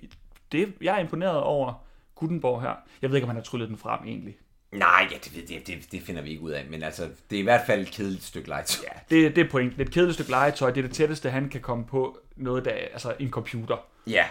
det, 0.51 0.73
jeg 0.81 0.95
er 0.95 0.99
imponeret 0.99 1.37
over 1.37 1.73
Gutenborg 2.15 2.61
her. 2.61 2.73
Jeg 3.01 3.09
ved 3.09 3.17
ikke, 3.17 3.25
om 3.25 3.29
han 3.29 3.35
har 3.35 3.43
tryllet 3.43 3.69
den 3.69 3.77
frem 3.77 3.99
egentlig. 4.05 4.35
Nej, 4.71 5.07
ja, 5.11 5.15
det, 5.23 5.49
det, 5.49 5.67
det, 5.67 5.91
det 5.91 6.01
finder 6.01 6.21
vi 6.21 6.29
ikke 6.29 6.41
ud 6.41 6.51
af, 6.51 6.65
men 6.69 6.83
altså, 6.83 7.09
det 7.29 7.35
er 7.35 7.39
i 7.39 7.43
hvert 7.43 7.65
fald 7.65 7.81
et 7.81 7.87
kedeligt 7.87 8.23
stykke 8.23 8.49
legetøj. 8.49 8.85
Ja, 8.93 8.99
det, 9.15 9.35
det 9.35 9.45
er 9.45 9.49
pointen. 9.49 9.77
Det 9.79 9.83
er 9.83 9.87
et 9.87 9.93
kedeligt 9.93 10.13
stykke 10.13 10.31
legetøj. 10.31 10.71
Det 10.71 10.83
er 10.83 10.87
det 10.87 10.95
tætteste, 10.95 11.29
han 11.29 11.49
kan 11.49 11.61
komme 11.61 11.85
på 11.85 12.17
noget, 12.35 12.65
der 12.65 12.71
altså 12.71 13.13
en 13.19 13.29
computer. 13.31 13.77
Ja, 14.07 14.25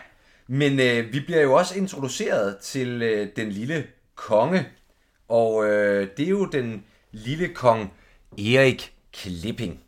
men 0.46 0.80
øh, 0.80 1.12
vi 1.12 1.20
bliver 1.20 1.40
jo 1.40 1.52
også 1.52 1.78
introduceret 1.78 2.58
til 2.58 3.02
øh, 3.02 3.28
den 3.36 3.48
lille 3.48 3.86
konge, 4.14 4.66
og 5.28 5.66
øh, 5.70 6.08
det 6.16 6.24
er 6.24 6.30
jo 6.30 6.44
den 6.44 6.84
lille 7.12 7.48
kong 7.48 7.92
Erik 8.38 8.92
Klipping. 9.12 9.80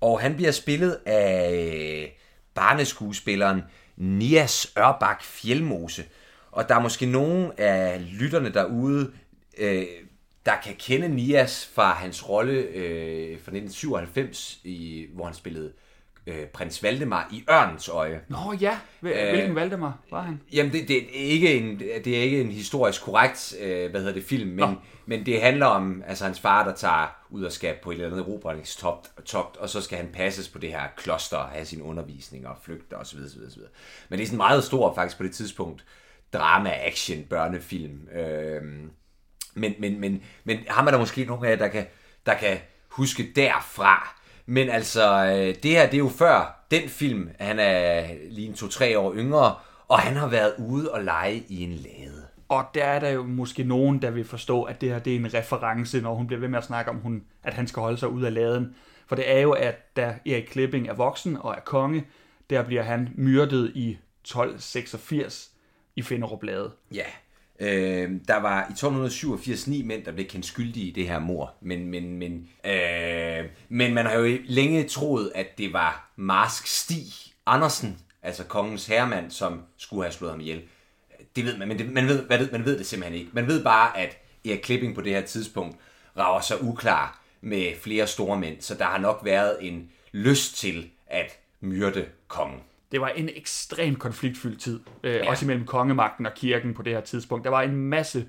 Og 0.00 0.20
han 0.20 0.36
bliver 0.36 0.50
spillet 0.50 0.98
af 1.06 1.52
øh, 1.52 2.08
barneskuespilleren 2.54 3.62
Nias 3.96 4.72
Ørbak 4.78 5.22
Fjelmose. 5.22 6.04
Og 6.50 6.68
der 6.68 6.74
er 6.74 6.80
måske 6.80 7.06
nogen 7.06 7.52
af 7.58 8.02
lytterne 8.18 8.52
derude, 8.52 9.12
øh, 9.58 9.86
der 10.46 10.56
kan 10.64 10.74
kende 10.78 11.08
Nias 11.08 11.70
fra 11.74 11.92
hans 11.92 12.28
rolle 12.28 12.52
øh, 12.52 13.28
fra 13.28 13.50
1997, 13.50 14.60
i, 14.64 15.06
hvor 15.14 15.24
han 15.24 15.34
spillede 15.34 15.72
øh, 16.26 16.46
prins 16.46 16.82
Valdemar 16.82 17.28
i 17.32 17.44
Ørnens 17.50 17.88
Øje. 17.88 18.20
Nå 18.28 18.54
ja, 18.60 18.78
Hvil- 19.00 19.30
hvilken 19.30 19.54
Valdemar 19.54 19.98
var 20.10 20.22
han? 20.22 20.40
Jamen, 20.52 20.72
det, 20.72 20.88
det, 20.88 20.96
er 20.96 21.08
ikke 21.12 21.54
en, 21.54 21.78
det 21.78 22.06
er 22.06 22.22
ikke 22.22 22.40
en 22.40 22.50
historisk 22.50 23.02
korrekt, 23.02 23.54
øh, 23.60 23.90
hvad 23.90 24.00
hedder 24.00 24.14
det, 24.14 24.24
film, 24.24 24.50
men, 24.50 24.76
men 25.06 25.26
det 25.26 25.42
handler 25.42 25.66
om 25.66 26.02
altså, 26.06 26.24
hans 26.24 26.40
far, 26.40 26.64
der 26.64 26.74
tager 26.74 27.16
ud 27.30 27.42
og 27.44 27.52
skal 27.52 27.74
på 27.82 27.90
et 27.90 27.94
eller 27.94 28.06
andet 28.06 28.20
erobringstogt, 28.20 29.10
togt, 29.24 29.56
og 29.56 29.68
så 29.68 29.80
skal 29.80 29.98
han 29.98 30.08
passes 30.12 30.48
på 30.48 30.58
det 30.58 30.70
her 30.70 30.82
kloster 30.96 31.36
og 31.36 31.48
have 31.48 31.64
sin 31.64 31.82
undervisning 31.82 32.46
og 32.46 32.56
flygte 32.62 32.94
osv. 32.94 33.18
osv., 33.18 33.40
osv. 33.46 33.62
Men 34.08 34.18
det 34.18 34.22
er 34.22 34.26
sådan 34.26 34.36
meget 34.36 34.64
stor 34.64 34.94
faktisk 34.94 35.16
på 35.16 35.22
det 35.22 35.32
tidspunkt 35.32 35.84
drama, 36.32 36.70
action, 36.86 37.24
børnefilm. 37.30 38.08
Øh, 38.08 38.62
men, 39.54 39.74
men, 39.78 40.00
men, 40.00 40.22
men 40.44 40.58
ham 40.68 40.86
er 40.86 40.90
der 40.90 40.98
måske 40.98 41.24
nogle 41.24 41.46
af 41.46 41.50
jer, 41.50 41.56
der 41.56 41.68
kan, 41.68 41.86
der 42.26 42.34
kan 42.34 42.58
huske 42.88 43.32
derfra. 43.36 44.20
Men 44.46 44.68
altså, 44.68 45.24
øh, 45.26 45.62
det 45.62 45.70
her, 45.70 45.86
det 45.86 45.94
er 45.94 45.98
jo 45.98 46.08
før 46.08 46.64
den 46.70 46.88
film. 46.88 47.30
Han 47.40 47.58
er 47.58 48.06
lige 48.30 48.48
en 48.48 48.54
to-tre 48.54 48.98
år 48.98 49.14
yngre, 49.14 49.54
og 49.88 50.00
han 50.00 50.16
har 50.16 50.28
været 50.28 50.54
ude 50.58 50.92
og 50.92 51.04
lege 51.04 51.44
i 51.48 51.62
en 51.62 51.72
lade. 51.72 52.26
Og 52.48 52.64
der 52.74 52.84
er 52.84 53.00
der 53.00 53.10
jo 53.10 53.22
måske 53.22 53.64
nogen, 53.64 54.02
der 54.02 54.10
vil 54.10 54.24
forstå, 54.24 54.62
at 54.62 54.80
det 54.80 54.88
her 54.88 54.98
det 54.98 55.12
er 55.12 55.16
en 55.16 55.34
reference, 55.34 56.00
når 56.00 56.14
hun 56.14 56.26
bliver 56.26 56.40
ved 56.40 56.48
med 56.48 56.58
at 56.58 56.64
snakke 56.64 56.90
om, 56.90 56.96
hun, 56.96 57.24
at 57.42 57.54
han 57.54 57.66
skal 57.66 57.80
holde 57.80 57.98
sig 57.98 58.08
ud 58.08 58.22
af 58.22 58.34
laden. 58.34 58.76
For 59.06 59.16
det 59.16 59.30
er 59.30 59.40
jo, 59.40 59.52
at 59.52 59.96
da 59.96 60.18
Erik 60.26 60.42
Klipping 60.42 60.88
er 60.88 60.94
voksen 60.94 61.36
og 61.40 61.54
er 61.54 61.60
konge, 61.60 62.04
der 62.50 62.62
bliver 62.62 62.82
han 62.82 63.08
myrdet 63.14 63.72
i 63.74 63.98
1286 64.22 65.50
i 65.96 66.02
Finderup 66.02 66.42
Lade. 66.42 66.70
Ja, 66.94 67.04
øh, 67.60 68.10
der 68.28 68.36
var 68.36 68.60
i 68.60 68.72
1287 68.72 69.66
ni 69.66 69.82
mænd, 69.82 70.04
der 70.04 70.12
blev 70.12 70.26
kendt 70.26 70.46
skyldige 70.46 70.86
i 70.86 70.90
det 70.90 71.08
her 71.08 71.18
mor. 71.18 71.54
Men, 71.60 71.88
men, 71.88 72.16
men, 72.16 72.48
øh, 72.64 73.44
men 73.68 73.94
man 73.94 74.06
har 74.06 74.14
jo 74.14 74.38
længe 74.44 74.84
troet, 74.88 75.32
at 75.34 75.58
det 75.58 75.72
var 75.72 76.10
Marsk 76.16 76.66
Stig 76.66 77.06
Andersen, 77.46 77.98
altså 78.22 78.44
kongens 78.44 78.86
herremand, 78.86 79.30
som 79.30 79.62
skulle 79.76 80.02
have 80.02 80.12
slået 80.12 80.32
ham 80.32 80.40
ihjel. 80.40 80.62
Det 81.36 81.44
ved 81.44 81.56
man, 81.56 81.68
men 81.68 81.78
det, 81.78 81.92
man, 81.92 82.06
ved, 82.06 82.22
hvad 82.22 82.38
det, 82.38 82.52
man 82.52 82.64
ved 82.64 82.78
det 82.78 82.86
simpelthen 82.86 83.20
ikke. 83.20 83.30
Man 83.34 83.46
ved 83.46 83.64
bare, 83.64 83.98
at 83.98 84.18
Erik 84.44 84.58
Klipping 84.58 84.94
på 84.94 85.00
det 85.00 85.12
her 85.12 85.22
tidspunkt 85.22 85.76
rager 86.16 86.40
sig 86.40 86.62
uklar 86.62 87.20
med 87.40 87.76
flere 87.80 88.06
store 88.06 88.40
mænd, 88.40 88.60
så 88.60 88.74
der 88.74 88.84
har 88.84 88.98
nok 88.98 89.20
været 89.24 89.56
en 89.60 89.90
lyst 90.12 90.56
til 90.56 90.90
at 91.06 91.38
myrde 91.60 92.06
kongen. 92.28 92.60
Det 92.94 93.02
var 93.02 93.08
en 93.08 93.30
ekstremt 93.34 93.98
konfliktfyldt 93.98 94.60
tid, 94.60 94.80
øh, 95.02 95.14
ja. 95.14 95.30
også 95.30 95.44
imellem 95.44 95.66
kongemagten 95.66 96.26
og 96.26 96.34
kirken 96.34 96.74
på 96.74 96.82
det 96.82 96.92
her 96.92 97.00
tidspunkt. 97.00 97.44
Der 97.44 97.50
var 97.50 97.62
en 97.62 97.76
masse 97.76 98.26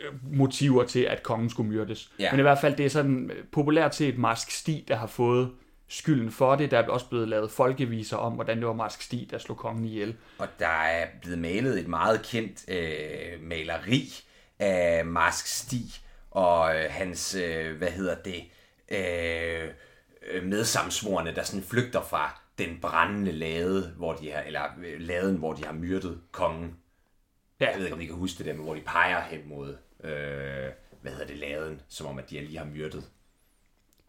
øh, 0.00 0.12
motiver 0.32 0.84
til, 0.84 1.00
at 1.00 1.22
kongen 1.22 1.50
skulle 1.50 1.70
myrdes. 1.70 2.12
Ja. 2.18 2.30
Men 2.30 2.40
i 2.40 2.42
hvert 2.42 2.58
fald, 2.58 2.76
det 2.76 2.86
er 2.86 2.90
sådan 2.90 3.30
øh, 3.30 3.44
populært 3.52 3.94
set 3.94 4.18
Marsk 4.18 4.50
Stig, 4.50 4.84
der 4.88 4.96
har 4.96 5.06
fået 5.06 5.50
skylden 5.88 6.30
for 6.30 6.56
det. 6.56 6.70
Der 6.70 6.78
er 6.78 6.88
også 6.88 7.08
blevet 7.08 7.28
lavet 7.28 7.50
folkeviser 7.50 8.16
om, 8.16 8.32
hvordan 8.32 8.58
det 8.58 8.66
var 8.66 8.72
Marsk 8.72 9.02
Stig, 9.02 9.30
der 9.30 9.38
slog 9.38 9.56
kongen 9.56 9.84
ihjel. 9.84 10.16
Og 10.38 10.48
der 10.58 10.82
er 10.82 11.06
blevet 11.22 11.38
malet 11.38 11.80
et 11.80 11.88
meget 11.88 12.22
kendt 12.22 12.64
øh, 12.68 13.42
maleri 13.42 14.12
af 14.58 15.04
Marsk 15.04 15.46
Stig 15.46 15.86
og 16.30 16.76
øh, 16.76 16.84
hans, 16.90 17.34
øh, 17.34 17.76
hvad 17.76 17.90
hedder 17.90 18.14
det, 18.14 18.44
øh, 18.88 19.68
øh, 20.30 20.44
medsamsvorene, 20.44 21.34
der 21.34 21.42
sådan 21.42 21.64
flygter 21.64 22.02
fra 22.02 22.41
den 22.58 22.78
brændende 22.80 23.32
lade, 23.32 23.92
hvor 23.96 24.12
de 24.12 24.30
har, 24.30 24.40
eller 24.40 24.62
øh, 24.84 25.00
laden, 25.00 25.36
hvor 25.36 25.52
de 25.52 25.64
har 25.64 25.72
myrdet 25.72 26.20
kongen. 26.32 26.76
Ja, 27.60 27.70
Jeg 27.70 27.78
ved 27.78 27.84
ikke, 27.84 27.94
om 27.94 28.00
I 28.00 28.06
kan 28.06 28.14
huske 28.14 28.38
det 28.38 28.46
der, 28.46 28.52
men 28.54 28.62
hvor 28.64 28.74
de 28.74 28.80
peger 28.80 29.20
hen 29.20 29.40
mod, 29.48 29.68
øh, 30.04 30.70
hvad 31.02 31.12
hedder 31.12 31.26
det, 31.26 31.36
laden, 31.36 31.80
som 31.88 32.06
om, 32.06 32.18
at 32.18 32.30
de 32.30 32.40
lige 32.40 32.58
har 32.58 32.64
myrdet. 32.64 33.04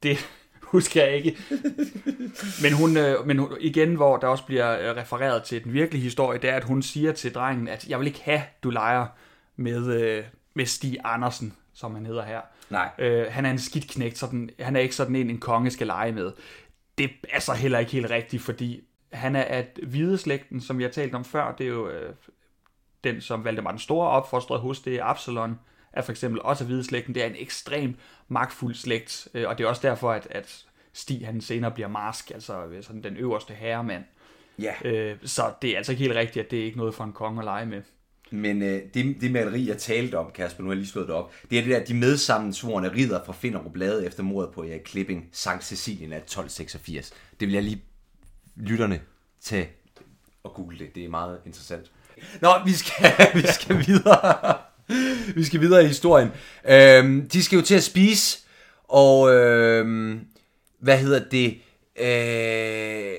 det 0.04 0.18
husker 0.74 1.04
jeg 1.04 1.16
ikke. 1.16 1.38
Men, 2.62 2.74
hun, 2.74 2.98
øh, 2.98 3.28
men 3.28 3.40
hun, 3.40 3.58
igen, 3.60 3.96
hvor 3.96 4.18
der 4.18 4.28
også 4.28 4.46
bliver 4.46 4.90
øh, 4.90 4.96
refereret 4.98 5.44
til 5.44 5.64
den 5.64 5.74
virkelige 5.74 6.04
historie, 6.04 6.40
det 6.40 6.50
er, 6.50 6.56
at 6.56 6.64
hun 6.64 6.82
siger 6.82 7.12
til 7.12 7.34
drengen, 7.34 7.68
at 7.68 7.88
jeg 7.88 8.00
vil 8.00 8.08
ikke 8.08 8.22
have, 8.24 8.42
du 8.64 8.70
leger 8.70 9.08
med, 9.56 10.24
med 10.54 10.66
Stig 10.66 10.98
Andersen, 11.04 11.54
som 11.74 11.96
han 11.96 12.06
hedder 12.06 12.24
her. 12.24 12.42
Nej. 12.70 12.90
Øh, 13.00 13.28
han 13.32 13.46
er 13.46 13.52
en 13.52 13.60
skidt 13.60 13.90
knægt, 13.90 14.18
så 14.18 14.28
den, 14.32 14.50
han 14.60 14.76
er 14.76 14.80
ikke 14.80 14.96
sådan 14.96 15.16
en, 15.16 15.30
en 15.30 15.40
konge 15.40 15.72
skal 15.72 15.88
lege 15.88 16.12
med. 16.12 16.32
Det 16.98 17.12
er 17.30 17.40
så 17.40 17.54
heller 17.54 17.80
ikke 17.80 17.92
helt 17.92 18.10
rigtigt, 18.10 18.42
fordi 18.42 18.84
han 19.12 19.36
er 19.36 19.44
af 19.44 19.68
hvideslægten, 19.84 20.62
som 20.62 20.78
vi 20.78 20.84
har 20.84 20.90
talt 20.90 21.16
om 21.16 21.26
før. 21.26 21.56
Det 21.56 21.64
er 21.64 21.70
jo 21.70 21.90
øh, 21.90 22.16
den, 23.04 23.22
som 23.22 23.46
Valdemar 23.46 23.72
den 23.72 23.80
Store 23.80 24.10
opfostrede 24.10 24.60
hos, 24.60 24.80
det 24.80 24.96
er 24.96 25.04
Absalon, 25.04 25.60
er 25.94 26.02
for 26.02 26.12
eksempel 26.12 26.42
også 26.42 26.64
af 26.64 26.68
hvideslægten. 26.68 27.16
Det 27.16 27.24
er 27.24 27.28
en 27.28 27.36
ekstremt 27.38 28.00
magtfuld 28.28 28.76
slægt, 28.76 29.28
øh, 29.34 29.50
og 29.50 29.58
det 29.58 29.64
er 29.64 29.68
også 29.68 29.88
derfor, 29.88 30.12
at, 30.12 30.28
at 30.32 30.66
Stig 30.94 31.26
han 31.26 31.42
senere 31.42 31.72
bliver 31.72 31.88
marsk, 31.88 32.32
altså 32.32 32.66
øh, 32.66 32.84
sådan 32.84 33.04
den 33.04 33.18
øverste 33.18 33.54
herremand. 33.54 34.04
Ja. 34.60 34.74
Øh, 34.86 35.18
så 35.24 35.54
det 35.62 35.70
er 35.70 35.78
altså 35.78 35.92
ikke 35.92 36.04
helt 36.04 36.16
rigtigt, 36.16 36.46
at 36.46 36.52
det 36.52 36.60
er 36.60 36.64
ikke 36.64 36.78
noget 36.78 36.96
for 36.96 37.04
en 37.04 37.14
konge 37.14 37.40
at 37.40 37.46
lege 37.46 37.66
med. 37.66 37.82
Men 38.34 38.62
øh, 38.62 38.82
det, 38.94 39.16
det 39.22 39.32
maleri, 39.32 39.68
jeg 39.68 39.78
talte 39.78 40.18
om, 40.18 40.32
Kasper, 40.36 40.64
nu 40.64 40.70
har 40.70 40.74
jeg 40.74 40.78
lige 40.78 40.92
slået 40.92 41.08
det 41.08 41.16
op, 41.16 41.34
det 41.50 41.58
er 41.58 41.62
det 41.62 41.72
der, 41.72 41.86
de 41.86 41.94
medsammensvorene 41.94 42.92
ridder 42.96 43.20
fra 43.26 43.34
Finderup 43.34 43.76
Lade 43.76 44.06
efter 44.06 44.24
mordet 44.24 44.54
på 44.54 44.64
Erik 44.64 44.82
Klipping, 44.86 45.30
Sankt 45.32 45.66
Cecilien 45.66 46.14
af 46.14 46.18
1286. 46.18 47.14
Det 47.40 47.48
vil 47.48 47.54
jeg 47.54 47.64
lige 47.64 47.84
lytterne 48.56 49.02
tage 49.42 49.70
og 50.44 50.54
google 50.54 50.80
det. 50.80 50.96
Det 50.96 51.06
er 51.06 51.10
meget 51.10 51.40
interessant. 51.46 51.92
Nå, 52.42 52.50
vi 52.66 52.72
skal, 52.72 53.12
vi 53.42 53.48
skal 53.48 53.88
videre. 53.88 54.58
vi 55.36 55.44
skal 55.44 55.62
videre 55.62 55.84
i 55.84 55.88
historien. 55.88 56.30
Øhm, 56.70 57.30
de 57.30 57.44
skal 57.44 57.56
jo 57.56 57.62
til 57.62 57.76
at 57.76 57.84
spise, 57.84 58.40
og 58.84 59.34
øhm, 59.34 60.20
hvad 60.80 60.98
hedder 60.98 61.30
det? 61.30 61.62
Øh, 62.00 63.14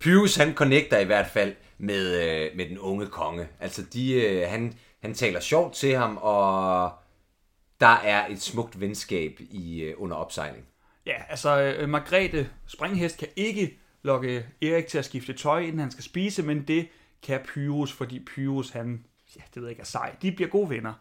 Pyrus, 0.00 0.36
han 0.36 0.54
connecter 0.54 0.98
i 0.98 1.04
hvert 1.04 1.26
fald 1.26 1.54
med, 1.84 2.22
øh, 2.22 2.56
med 2.56 2.68
den 2.68 2.78
unge 2.78 3.06
konge. 3.06 3.48
Altså, 3.60 3.82
de, 3.92 4.12
øh, 4.12 4.48
han, 4.48 4.74
han 5.00 5.14
taler 5.14 5.40
sjovt 5.40 5.74
til 5.74 5.96
ham, 5.96 6.18
og 6.20 6.92
der 7.80 7.86
er 7.86 8.26
et 8.28 8.42
smukt 8.42 8.80
venskab 8.80 9.40
i 9.40 9.80
øh, 9.80 9.94
under 9.96 10.16
opsejling. 10.16 10.64
Ja, 11.06 11.22
altså 11.28 11.60
øh, 11.60 11.88
Margrethe 11.88 12.48
Springhest 12.66 13.18
kan 13.18 13.28
ikke 13.36 13.78
lokke 14.02 14.46
Erik 14.62 14.86
til 14.86 14.98
at 14.98 15.04
skifte 15.04 15.32
tøj, 15.32 15.60
inden 15.60 15.78
han 15.78 15.90
skal 15.90 16.04
spise, 16.04 16.42
men 16.42 16.62
det 16.68 16.88
kan 17.22 17.40
Pyrus, 17.54 17.92
fordi 17.92 18.24
Pyrus, 18.24 18.70
han, 18.70 19.04
ja, 19.36 19.40
det 19.54 19.56
ved 19.56 19.62
jeg 19.62 19.70
ikke, 19.70 19.80
er 19.80 19.84
sej. 19.84 20.16
De 20.22 20.32
bliver 20.32 20.50
gode 20.50 20.70
venner. 20.70 20.92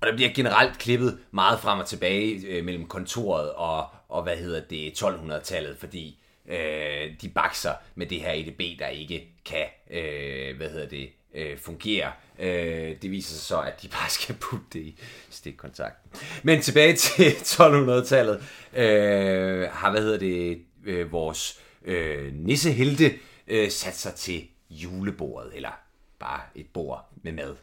Og 0.00 0.06
der 0.06 0.14
bliver 0.14 0.30
generelt 0.34 0.78
klippet 0.78 1.18
meget 1.30 1.60
frem 1.60 1.78
og 1.78 1.86
tilbage 1.86 2.46
øh, 2.46 2.64
mellem 2.64 2.86
kontoret 2.86 3.52
og, 3.52 3.88
og 4.08 4.22
hvad 4.22 4.36
hedder 4.36 4.60
det, 4.60 5.02
1200-tallet, 5.02 5.76
fordi 5.78 6.22
øh, 6.48 7.10
de 7.22 7.28
bakser 7.28 7.72
med 7.94 8.06
det 8.06 8.20
her 8.20 8.32
EDB, 8.32 8.78
der 8.78 8.86
ikke 8.86 9.31
kan, 9.44 9.66
øh, 9.90 10.56
hvad 10.56 10.70
hedder 10.70 10.88
det, 10.88 11.08
øh, 11.34 11.58
fungere. 11.58 12.12
Øh, 12.38 12.96
det 13.02 13.10
viser 13.10 13.34
sig 13.34 13.42
så, 13.42 13.60
at 13.60 13.82
de 13.82 13.88
bare 13.98 14.10
skal 14.10 14.34
putte 14.34 14.66
det 14.72 14.80
i 14.80 14.98
stikkontakten. 15.30 16.20
Men 16.42 16.62
tilbage 16.62 16.96
til 16.96 17.30
1200-tallet 17.30 18.42
øh, 18.74 19.68
har, 19.70 19.90
hvad 19.90 20.02
hedder 20.02 20.18
det, 20.18 20.62
øh, 20.84 21.12
vores 21.12 21.60
øh, 21.84 22.34
nissehelte 22.34 23.12
øh, 23.48 23.70
sat 23.70 23.96
sig 23.96 24.14
til 24.14 24.48
julebordet, 24.70 25.52
eller 25.54 25.78
bare 26.18 26.40
et 26.54 26.66
bord 26.72 27.08
med 27.22 27.32
mad. 27.32 27.56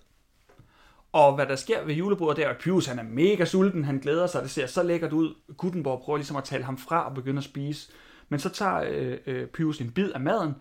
Og 1.11 1.35
hvad 1.35 1.45
der 1.45 1.55
sker 1.55 1.83
ved 1.83 1.95
julebordet, 1.95 2.37
det 2.37 2.45
er, 2.45 2.49
at 2.49 2.57
Pius 2.57 2.85
han 2.85 2.99
er 2.99 3.03
mega 3.03 3.45
sulten, 3.45 3.83
han 3.83 3.97
glæder 3.97 4.27
sig, 4.27 4.41
det 4.43 4.51
ser 4.51 4.67
så 4.67 4.83
lækkert 4.83 5.13
ud. 5.13 5.35
Gutenborg 5.57 6.01
prøver 6.01 6.17
ligesom 6.17 6.37
at 6.37 6.43
tale 6.43 6.63
ham 6.63 6.77
fra 6.77 7.09
og 7.09 7.15
begynder 7.15 7.39
at 7.39 7.43
spise. 7.43 7.91
Men 8.29 8.39
så 8.39 8.49
tager 8.49 8.83
øh, 8.89 9.17
øh, 9.25 9.47
Pius 9.47 9.81
en 9.81 9.91
bid 9.91 10.11
af 10.11 10.19
maden, 10.19 10.53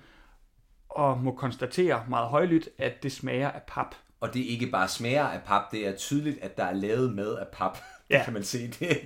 og 0.88 1.18
må 1.18 1.32
konstatere 1.34 2.04
meget 2.08 2.28
højlydt, 2.28 2.68
at 2.78 3.02
det 3.02 3.12
smager 3.12 3.50
af 3.50 3.62
pap. 3.66 3.94
og 4.20 4.34
det 4.34 4.40
ikke 4.40 4.66
bare 4.66 4.88
smager 4.88 5.24
af 5.24 5.40
pap, 5.42 5.62
det 5.72 5.86
er 5.86 5.96
tydeligt, 5.96 6.38
at 6.42 6.56
der 6.56 6.64
er 6.64 6.74
lavet 6.74 7.14
med 7.14 7.34
af 7.34 7.46
pap. 7.52 7.78
Ja. 8.10 8.24
Kan 8.24 8.32
man 8.32 8.44
se. 8.44 8.68
Det, 8.68 8.98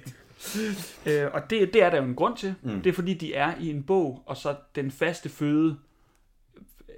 Øh, 1.07 1.31
og 1.33 1.51
det, 1.51 1.73
det 1.75 1.83
er 1.83 1.91
der 1.91 1.97
jo 1.97 2.05
en 2.05 2.15
grund 2.15 2.37
til. 2.37 2.55
Mm. 2.63 2.83
Det 2.83 2.91
er 2.91 2.95
fordi, 2.95 3.15
de 3.15 3.35
er 3.35 3.53
i 3.61 3.71
en 3.71 3.83
bog, 3.83 4.23
og 4.27 4.37
så 4.37 4.55
den 4.75 4.91
faste 4.91 5.29
føde 5.29 5.77
øh, 6.89 6.95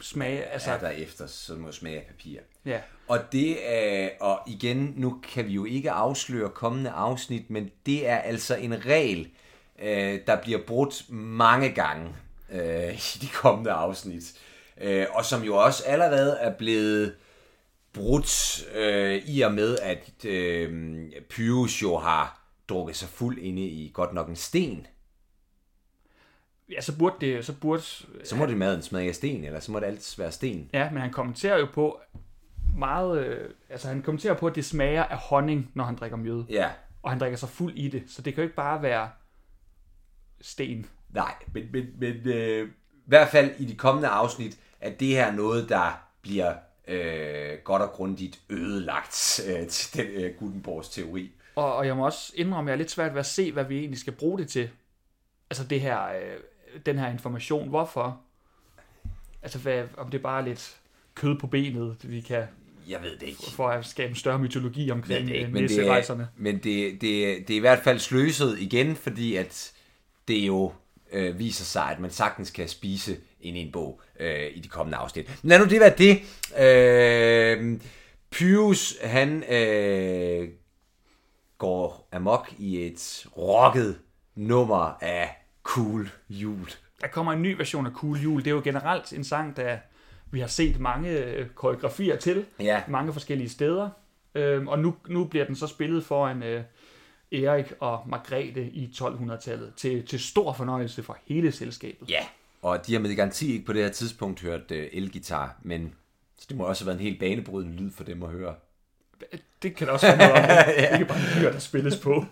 smage, 0.00 0.42
altså, 0.44 0.70
er 0.70 0.78
der 0.78 0.88
efter, 0.88 1.26
så 1.26 1.54
må 1.54 1.72
smage 1.72 1.96
af 1.98 2.06
papir. 2.06 2.40
ja. 2.66 2.80
Og 3.08 3.18
det 3.32 3.72
er, 3.76 4.08
og 4.20 4.40
igen, 4.46 4.94
nu 4.96 5.20
kan 5.34 5.46
vi 5.46 5.52
jo 5.52 5.64
ikke 5.64 5.90
afsløre 5.90 6.50
kommende 6.50 6.90
afsnit, 6.90 7.50
men 7.50 7.70
det 7.86 8.08
er 8.08 8.16
altså 8.18 8.56
en 8.56 8.86
regel, 8.86 9.28
øh, 9.82 10.18
der 10.26 10.42
bliver 10.42 10.58
brudt 10.66 11.04
mange 11.12 11.68
gange 11.68 12.08
øh, 12.52 12.94
i 12.94 13.18
de 13.20 13.28
kommende 13.34 13.70
afsnit. 13.72 14.32
Øh, 14.80 15.06
og 15.14 15.24
som 15.24 15.42
jo 15.42 15.56
også 15.56 15.84
allerede 15.86 16.36
er 16.40 16.54
blevet 16.56 17.14
brudt 17.92 18.64
øh, 18.74 19.22
i 19.26 19.40
og 19.40 19.52
med, 19.52 19.78
at 19.78 20.24
øh, 20.24 20.98
Pyrus 21.30 21.82
jo 21.82 21.96
har 21.98 22.40
drukket 22.68 22.96
sig 22.96 23.08
fuld 23.08 23.38
inde 23.38 23.62
i 23.62 23.90
godt 23.94 24.12
nok 24.12 24.28
en 24.28 24.36
sten. 24.36 24.86
ja, 26.72 26.80
så 26.80 26.98
burde 26.98 27.16
det, 27.20 27.44
så 27.44 27.52
burde, 27.52 27.82
Så 28.24 28.36
må 28.36 28.46
det 28.46 28.56
maden 28.56 28.82
smage 28.82 29.08
af 29.08 29.14
sten, 29.14 29.44
eller 29.44 29.60
så 29.60 29.72
må 29.72 29.80
det 29.80 29.86
altid 29.86 30.22
være 30.22 30.32
sten. 30.32 30.70
ja, 30.72 30.90
men 30.90 31.00
han 31.02 31.12
kommenterer 31.12 31.58
jo 31.58 31.66
på 31.74 32.00
meget, 32.76 33.24
øh, 33.26 33.50
altså 33.70 33.88
han 33.88 34.02
kommenterer 34.02 34.34
på, 34.34 34.46
at 34.46 34.54
det 34.54 34.64
smager 34.64 35.04
af 35.04 35.16
honning, 35.18 35.70
når 35.74 35.84
han 35.84 35.96
drikker 35.96 36.16
mjød. 36.16 36.44
Ja, 36.50 36.70
Og 37.02 37.10
han 37.10 37.20
drikker 37.20 37.38
sig 37.38 37.48
fuld 37.48 37.74
i 37.76 37.88
det, 37.88 38.02
så 38.08 38.22
det 38.22 38.34
kan 38.34 38.42
jo 38.42 38.44
ikke 38.46 38.56
bare 38.56 38.82
være 38.82 39.10
sten. 40.40 40.86
Nej, 41.14 41.34
men, 41.54 41.68
men, 41.72 41.86
men 41.98 42.28
øh, 42.28 42.68
i 42.68 42.70
hvert 43.06 43.28
fald 43.28 43.50
i 43.58 43.64
de 43.64 43.74
kommende 43.74 44.08
afsnit, 44.08 44.58
at 44.80 45.00
det 45.00 45.08
her 45.08 45.26
er 45.26 45.32
noget, 45.32 45.68
der 45.68 46.02
bliver 46.22 46.54
øh, 46.88 47.58
godt 47.64 47.82
og 47.82 47.90
grundigt 47.90 48.40
ødelagt 48.50 49.40
øh, 49.48 49.66
til 49.66 50.00
den 50.00 50.06
øh, 50.06 50.34
Gutenborgs 50.38 50.88
teori. 50.88 51.30
Og, 51.56 51.76
og 51.76 51.86
jeg 51.86 51.96
må 51.96 52.04
også 52.04 52.32
indrømme, 52.34 52.70
at 52.70 52.72
jeg 52.72 52.76
er 52.76 52.78
lidt 52.78 52.90
svært 52.90 53.12
ved 53.12 53.20
at 53.20 53.26
se, 53.26 53.52
hvad 53.52 53.64
vi 53.64 53.78
egentlig 53.78 53.98
skal 53.98 54.12
bruge 54.12 54.38
det 54.38 54.48
til. 54.48 54.70
Altså 55.50 55.64
det 55.64 55.80
her, 55.80 56.06
øh, 56.06 56.36
den 56.86 56.98
her 56.98 57.08
information. 57.10 57.68
Hvorfor? 57.68 58.20
Altså 59.42 59.58
hvad, 59.58 59.84
om 59.96 60.10
det 60.10 60.22
bare 60.22 60.40
er 60.40 60.44
lidt 60.44 60.76
kød 61.14 61.38
på 61.38 61.46
benet, 61.46 61.96
vi 62.02 62.20
kan 62.20 62.44
Jeg 62.88 63.02
ved 63.02 63.16
det 63.16 63.22
ikke. 63.26 63.42
for 63.52 63.68
at 63.68 63.86
skabe 63.86 64.10
en 64.10 64.16
større 64.16 64.38
mytologi 64.38 64.90
omkring 64.90 65.28
det 65.28 65.34
ikke, 65.34 65.46
øh, 65.46 65.52
men 65.52 65.68
det 65.68 65.88
er, 65.88 66.26
men 66.36 66.54
det, 66.54 67.00
det, 67.00 67.48
det 67.48 67.50
er 67.50 67.56
i 67.56 67.58
hvert 67.58 67.78
fald 67.78 67.98
sløset 67.98 68.58
igen, 68.58 68.96
fordi 68.96 69.36
at 69.36 69.72
det 70.28 70.38
jo 70.46 70.72
øh, 71.12 71.38
viser 71.38 71.64
sig, 71.64 71.82
at 71.82 72.00
man 72.00 72.10
sagtens 72.10 72.50
kan 72.50 72.68
spise 72.68 73.16
ind 73.40 73.56
i 73.56 73.60
en 73.60 73.72
bog 73.72 74.00
øh, 74.20 74.46
i 74.54 74.60
de 74.60 74.68
kommende 74.68 74.98
afsnit. 74.98 75.28
Men 75.42 75.48
lad 75.48 75.58
nu 75.58 75.64
det 75.64 75.80
være 75.80 75.94
det. 75.98 76.22
Øh, 76.58 77.80
Pyrus, 78.30 78.98
han 79.02 79.44
øh, 79.52 80.48
går 81.58 82.08
amok 82.12 82.52
i 82.58 82.86
et 82.86 83.26
rocket 83.36 83.98
nummer 84.34 84.96
af 85.00 85.36
Cool 85.62 86.10
Jul. 86.28 86.70
Der 87.00 87.06
kommer 87.06 87.32
en 87.32 87.42
ny 87.42 87.56
version 87.56 87.86
af 87.86 87.92
Cool 87.92 88.18
Jul. 88.18 88.40
Det 88.40 88.46
er 88.46 88.54
jo 88.54 88.60
generelt 88.64 89.12
en 89.12 89.24
sang, 89.24 89.56
der 89.56 89.78
vi 90.30 90.40
har 90.40 90.46
set 90.46 90.80
mange 90.80 91.10
øh, 91.10 91.48
koreografier 91.48 92.16
til. 92.16 92.44
Ja. 92.60 92.82
Mange 92.88 93.12
forskellige 93.12 93.48
steder. 93.48 93.90
Øhm, 94.34 94.68
og 94.68 94.78
nu, 94.78 94.94
nu 95.08 95.24
bliver 95.24 95.44
den 95.44 95.56
så 95.56 95.66
spillet 95.66 96.04
foran 96.04 96.42
øh, 96.42 96.62
Erik 97.32 97.72
og 97.80 98.02
Margrethe 98.06 98.70
i 98.70 98.90
1200-tallet. 98.94 99.72
Til, 99.76 100.06
til 100.06 100.20
stor 100.20 100.52
fornøjelse 100.52 101.02
for 101.02 101.18
hele 101.26 101.52
selskabet. 101.52 102.10
Ja, 102.10 102.26
og 102.62 102.86
de 102.86 102.92
har 102.92 103.00
med 103.00 103.16
garanti 103.16 103.52
ikke 103.52 103.64
på 103.64 103.72
det 103.72 103.82
her 103.82 103.90
tidspunkt 103.90 104.40
hørt 104.40 104.70
øh, 104.70 104.88
elgitar, 104.92 105.56
men 105.62 105.94
så 106.38 106.46
det 106.48 106.56
må 106.56 106.64
også 106.64 106.84
have 106.84 106.86
været 106.86 106.98
en 106.98 107.04
helt 107.04 107.20
banebrydende 107.20 107.76
lyd 107.76 107.92
for 107.92 108.04
dem 108.04 108.22
at 108.22 108.28
høre. 108.28 108.54
Det 109.62 109.76
kan 109.76 109.88
også 109.88 110.06
være 110.06 110.16
noget 110.16 110.32
om. 110.32 110.94
Ikke 111.00 111.04
bare 111.04 111.40
dyr, 111.40 111.52
der 111.52 111.58
spilles 111.58 111.96
på. 111.96 112.20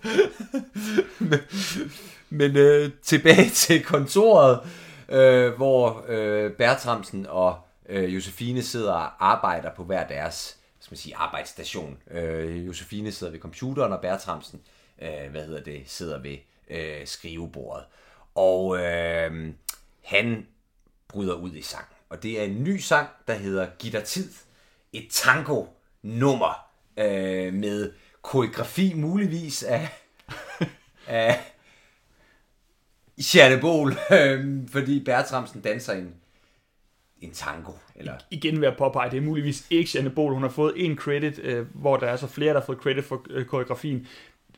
Men 2.30 2.56
øh, 2.56 2.90
tilbage 3.02 3.50
til 3.64 3.84
kontoret, 3.84 4.60
øh, 5.08 5.52
hvor 5.52 6.04
øh, 6.08 6.52
Bertramsen 6.52 7.26
og 7.26 7.58
øh, 7.88 8.14
Josefine 8.14 8.62
sidder 8.62 8.92
og 8.92 9.30
arbejder 9.30 9.70
på 9.76 9.84
hver 9.84 10.06
deres 10.06 10.54
skal 10.80 10.92
man 10.92 10.98
sige, 10.98 11.16
arbejdsstation. 11.16 11.98
Øh, 12.10 12.66
Josefine 12.66 13.12
sidder 13.12 13.32
ved 13.32 13.40
computeren, 13.40 13.92
og 13.92 14.00
Bertramsen 14.00 14.60
øh, 14.64 14.77
hvad 15.30 15.46
hedder 15.46 15.62
det, 15.62 15.82
sidder 15.86 16.18
ved 16.18 16.36
øh, 16.70 17.06
skrivebordet. 17.06 17.84
Og 18.34 18.78
øh, 18.78 19.52
han 20.04 20.46
bryder 21.08 21.34
ud 21.34 21.52
i 21.52 21.62
sang. 21.62 21.86
Og 22.08 22.22
det 22.22 22.40
er 22.40 22.44
en 22.44 22.64
ny 22.64 22.76
sang, 22.76 23.08
der 23.26 23.34
hedder 23.34 23.66
Giv 23.78 23.92
dig 23.92 24.04
tid. 24.04 24.32
Et 24.92 25.06
tango-nummer 25.10 26.66
øh, 26.96 27.54
med 27.54 27.92
koreografi 28.22 28.94
muligvis 28.94 29.62
af, 29.62 29.88
af 31.06 31.52
Jeanne 33.34 33.60
Bol, 33.60 33.92
øh, 34.12 34.68
fordi 34.68 35.04
Bertramsen 35.04 35.60
danser 35.60 35.92
en, 35.92 36.14
en 37.20 37.32
tango. 37.32 37.72
Eller, 37.96 38.14
Igen 38.30 38.60
vil 38.60 38.66
jeg 38.66 38.76
påpege, 38.78 39.10
det 39.10 39.16
er 39.16 39.20
muligvis 39.20 39.66
ikke 39.70 39.90
Janne 39.94 40.10
Bol. 40.10 40.32
Hun 40.32 40.42
har 40.42 40.48
fået 40.48 40.72
en 40.76 40.96
credit, 40.96 41.38
øh, 41.38 41.66
hvor 41.74 41.96
der 41.96 42.06
er 42.06 42.16
så 42.16 42.26
flere, 42.26 42.54
der 42.54 42.60
har 42.60 42.66
fået 42.66 42.78
credit 42.78 43.04
for 43.04 43.26
øh, 43.30 43.46
koreografien. 43.46 44.06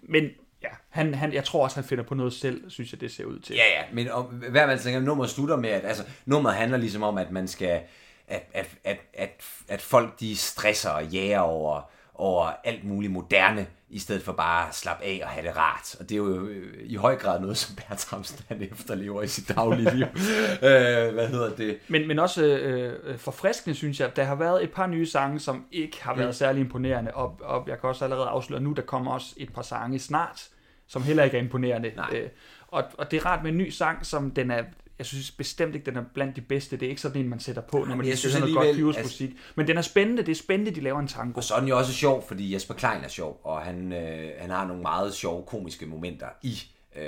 Men 0.02 0.30
ja, 0.62 0.68
han, 0.88 1.14
han, 1.14 1.32
jeg 1.32 1.44
tror 1.44 1.64
også, 1.64 1.76
han 1.76 1.84
finder 1.84 2.04
på 2.04 2.14
noget 2.14 2.32
selv, 2.32 2.70
synes 2.70 2.92
jeg, 2.92 3.00
det 3.00 3.12
ser 3.12 3.24
ud 3.24 3.38
til. 3.38 3.56
ja, 3.56 3.80
ja, 3.80 3.82
men 3.92 4.10
om, 4.10 4.24
hvad 4.24 4.66
man 4.66 4.78
tænker, 4.78 5.00
nummeret 5.00 5.30
slutter 5.30 5.56
med, 5.56 5.70
at 5.70 5.84
altså, 5.84 6.04
nummeret 6.26 6.56
handler 6.56 6.78
ligesom 6.78 7.02
om, 7.02 7.18
at 7.18 7.30
man 7.30 7.48
skal, 7.48 7.80
at, 8.28 8.42
at, 8.52 8.68
at, 8.84 8.98
at, 9.14 9.30
at 9.68 9.80
folk 9.80 10.20
de 10.20 10.36
stresser 10.36 10.90
og 10.90 11.06
jager 11.06 11.38
over, 11.38 11.90
over 12.20 12.52
alt 12.64 12.84
muligt 12.84 13.12
moderne, 13.12 13.66
i 13.92 13.98
stedet 13.98 14.22
for 14.22 14.32
bare 14.32 14.68
at 14.68 14.74
slappe 14.74 15.04
af 15.04 15.20
og 15.24 15.28
have 15.28 15.46
det 15.46 15.56
rart. 15.56 15.94
Og 16.00 16.08
det 16.08 16.14
er 16.14 16.16
jo 16.18 16.46
øh, 16.46 16.74
i 16.82 16.94
høj 16.94 17.16
grad 17.16 17.40
noget, 17.40 17.56
som 17.56 17.76
Bertramsen 17.76 18.44
han 18.48 18.62
efterlever 18.72 19.22
i 19.22 19.26
sit 19.26 19.48
daglige 19.48 19.94
liv. 19.96 20.04
øh, 20.68 21.14
hvad 21.14 21.28
hedder 21.28 21.56
det? 21.56 21.78
Men, 21.88 22.08
men 22.08 22.18
også 22.18 22.44
øh, 22.46 23.18
forfriskende, 23.18 23.76
synes 23.76 24.00
jeg. 24.00 24.16
Der 24.16 24.24
har 24.24 24.34
været 24.34 24.64
et 24.64 24.72
par 24.72 24.86
nye 24.86 25.06
sange, 25.06 25.40
som 25.40 25.64
ikke 25.72 26.02
har 26.02 26.14
været 26.14 26.28
Mm. 26.28 26.32
særlig 26.32 26.60
imponerende. 26.60 27.10
Og, 27.14 27.40
og 27.42 27.64
jeg 27.68 27.80
kan 27.80 27.88
også 27.88 28.04
allerede 28.04 28.26
afsløre 28.26 28.60
nu, 28.60 28.72
der 28.72 28.82
kommer 28.82 29.12
også 29.12 29.34
et 29.36 29.52
par 29.52 29.62
sange 29.62 29.98
snart, 29.98 30.48
som 30.88 31.02
heller 31.02 31.24
ikke 31.24 31.36
er 31.36 31.42
imponerende. 31.42 31.92
Nej. 31.96 32.10
Øh, 32.12 32.28
og, 32.68 32.84
og 32.98 33.10
det 33.10 33.16
er 33.16 33.26
rart 33.26 33.42
med 33.42 33.50
en 33.50 33.58
ny 33.58 33.68
sang, 33.68 34.06
som 34.06 34.30
den 34.30 34.50
er... 34.50 34.62
Jeg 35.00 35.06
synes 35.06 35.30
bestemt 35.30 35.74
ikke, 35.74 35.86
den 35.86 35.96
er 35.96 36.04
blandt 36.14 36.36
de 36.36 36.40
bedste. 36.40 36.76
Det 36.76 36.86
er 36.86 36.90
ikke 36.90 37.02
sådan 37.02 37.20
en, 37.20 37.28
man 37.28 37.40
sætter 37.40 37.62
på, 37.62 37.84
når 37.84 37.96
man 37.96 38.06
lige 38.06 38.16
synes 38.16 38.34
høre 38.34 38.40
noget 38.40 38.54
godt 38.54 38.68
alligevel, 38.68 38.94
Pyrus 38.94 39.04
musik. 39.04 39.30
Men 39.54 39.68
den 39.68 39.78
er 39.78 39.82
spændende. 39.82 40.22
Det 40.22 40.30
er 40.30 40.36
spændende, 40.36 40.74
de 40.74 40.80
laver 40.80 41.00
en 41.00 41.08
tango. 41.08 41.36
Og 41.36 41.44
så 41.44 41.54
er 41.54 41.58
den 41.58 41.68
jo 41.68 41.78
også 41.78 41.92
sjov, 41.92 42.28
fordi 42.28 42.54
Jesper 42.54 42.74
Klein 42.74 43.04
er 43.04 43.08
sjov, 43.08 43.40
og 43.44 43.60
han, 43.62 43.92
øh, 43.92 44.30
han 44.38 44.50
har 44.50 44.66
nogle 44.66 44.82
meget 44.82 45.14
sjove 45.14 45.46
komiske 45.46 45.86
momenter 45.86 46.26
i 46.42 46.62
øh, 46.96 47.04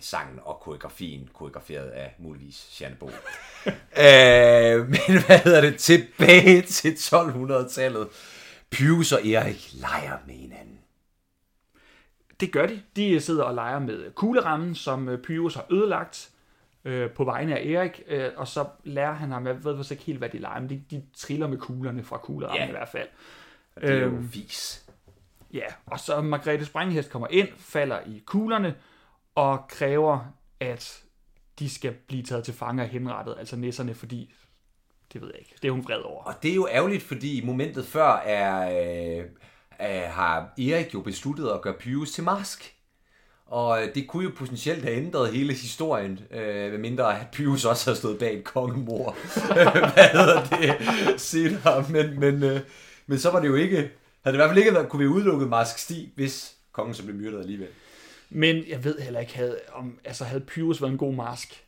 sangen 0.00 0.40
og 0.42 0.60
koreografien, 0.60 1.28
koreograferet 1.32 1.88
af 1.88 2.14
muligvis 2.18 2.80
Jeanne 2.80 2.96
Bo. 2.96 3.06
øh, 4.04 4.88
men 4.88 5.24
hvad 5.26 5.38
hedder 5.38 5.60
det? 5.60 5.76
Tilbage 5.76 6.62
til 6.62 6.90
1200-tallet. 6.90 8.08
Pius 8.70 9.12
og 9.12 9.26
Erik 9.26 9.70
leger 9.72 10.18
med 10.26 10.34
hinanden. 10.34 10.78
Det 12.40 12.52
gør 12.52 12.66
de. 12.66 12.82
De 12.96 13.20
sidder 13.20 13.42
og 13.44 13.54
leger 13.54 13.78
med 13.78 14.10
kuglerammen, 14.14 14.74
som 14.74 15.08
øh, 15.08 15.18
Pyrus 15.18 15.54
har 15.54 15.66
ødelagt 15.70 16.30
øh, 16.86 17.10
på 17.10 17.24
vegne 17.24 17.58
af 17.58 17.64
Erik, 17.66 18.02
øh, 18.06 18.30
og 18.36 18.48
så 18.48 18.64
lærer 18.84 19.12
han 19.12 19.30
ham, 19.30 19.46
jeg 19.46 19.64
ved 19.64 19.76
faktisk 19.76 19.90
ikke 19.90 20.02
helt, 20.04 20.18
hvad 20.18 20.28
de 20.28 20.38
leger, 20.38 20.60
men 20.60 20.70
de, 20.70 20.82
de 20.90 21.02
triller 21.16 21.46
med 21.46 21.58
kuglerne 21.58 22.02
fra 22.04 22.18
kuglerammen 22.18 22.62
Ja. 22.62 22.68
i 22.68 22.70
hvert 22.70 22.88
fald. 22.88 23.08
Det 23.80 23.90
er 23.90 23.94
jo 23.94 24.06
Øhm. 24.06 24.28
fis. 24.28 24.86
Ja, 25.52 25.64
og 25.86 26.00
så 26.00 26.20
Margrethe 26.20 26.64
Springhest 26.66 27.10
kommer 27.10 27.28
ind, 27.30 27.48
falder 27.58 27.98
i 28.06 28.22
kuglerne, 28.26 28.74
og 29.34 29.68
kræver, 29.68 30.32
at 30.60 31.02
de 31.58 31.70
skal 31.70 31.92
blive 31.92 32.22
taget 32.22 32.44
til 32.44 32.54
fange 32.54 32.82
og 32.82 32.88
henrettet, 32.88 33.34
altså 33.38 33.56
nisserne, 33.56 33.94
fordi, 33.94 34.34
det 35.12 35.20
ved 35.20 35.28
jeg 35.28 35.38
ikke, 35.40 35.54
det 35.62 35.68
er 35.68 35.72
hun 35.72 35.84
vred 35.84 35.98
over. 36.00 36.22
Og 36.24 36.34
det 36.42 36.50
er 36.50 36.54
jo 36.54 36.68
ærgerligt, 36.70 37.02
fordi 37.02 37.42
i 37.42 37.44
momentet 37.46 37.86
før 37.86 38.12
er, 38.16 38.70
øh, 39.18 39.24
øh, 39.80 40.02
har 40.10 40.40
Erik 40.58 40.94
jo 40.94 41.00
besluttet 41.00 41.48
at 41.48 41.60
gøre 41.62 41.74
Pius 41.74 42.12
til 42.12 42.24
mask. 42.24 42.75
Og 43.46 43.82
øh, 43.82 43.94
det 43.94 44.06
kunne 44.08 44.24
jo 44.24 44.30
potentielt 44.36 44.82
have 44.82 44.96
ændret 44.96 45.32
hele 45.32 45.52
historien, 45.52 46.20
øh, 46.30 46.70
medmindre 46.70 47.20
at 47.20 47.26
Pius 47.32 47.64
også 47.64 47.90
har 47.90 47.94
stået 47.94 48.18
bag 48.18 48.38
et 48.38 48.44
kongemor. 48.44 49.16
Hvad 49.94 50.08
hedder 50.08 50.44
det? 50.44 51.20
Senere. 51.20 51.84
Men, 51.90 52.20
men, 52.20 52.42
øh, 52.42 52.60
men 53.06 53.18
så 53.18 53.30
var 53.30 53.40
det 53.40 53.48
jo 53.48 53.54
ikke... 53.54 53.76
Havde 53.76 53.90
det 54.24 54.32
i 54.32 54.36
hvert 54.36 54.48
fald 54.48 54.58
ikke 54.58 54.74
været, 54.74 54.88
kunne 54.88 55.02
vi 55.02 55.06
udelukke 55.06 55.46
Mask 55.46 55.78
Stig, 55.78 56.12
hvis 56.14 56.54
kongen 56.72 56.94
så 56.94 57.04
blev 57.04 57.16
myrdet 57.16 57.40
alligevel. 57.40 57.68
Men 58.30 58.64
jeg 58.68 58.84
ved 58.84 58.98
heller 58.98 59.20
ikke, 59.20 59.36
havde, 59.36 59.58
om, 59.72 59.98
altså 60.04 60.24
havde 60.24 60.40
Pyrus 60.40 60.82
været 60.82 60.92
en 60.92 60.98
god 60.98 61.14
mask? 61.14 61.65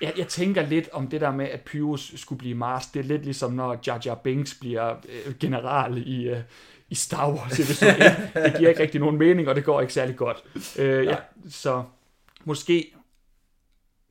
Jeg, 0.00 0.12
jeg 0.16 0.28
tænker 0.28 0.62
lidt 0.62 0.88
om 0.92 1.08
det 1.08 1.20
der 1.20 1.30
med, 1.30 1.46
at 1.46 1.60
Pyrus 1.60 2.12
skulle 2.16 2.38
blive 2.38 2.54
mask. 2.54 2.94
Det 2.94 3.00
er 3.00 3.04
lidt 3.04 3.24
ligesom, 3.24 3.52
når 3.52 3.80
Jar 3.86 4.00
Jar 4.04 4.14
Binks 4.14 4.54
bliver 4.54 4.94
øh, 5.08 5.34
general 5.40 6.08
i, 6.08 6.28
øh, 6.28 6.40
i 6.88 6.94
Star 6.94 7.30
Wars 7.32 7.60
episode 7.60 8.06
1. 8.06 8.30
Det 8.44 8.54
giver 8.58 8.68
ikke 8.68 8.82
rigtig 8.82 9.00
nogen 9.00 9.16
mening, 9.16 9.48
og 9.48 9.54
det 9.54 9.64
går 9.64 9.80
ikke 9.80 9.92
særlig 9.92 10.16
godt. 10.16 10.44
Øh, 10.78 11.04
ja, 11.04 11.16
så 11.50 11.84
måske 12.44 12.92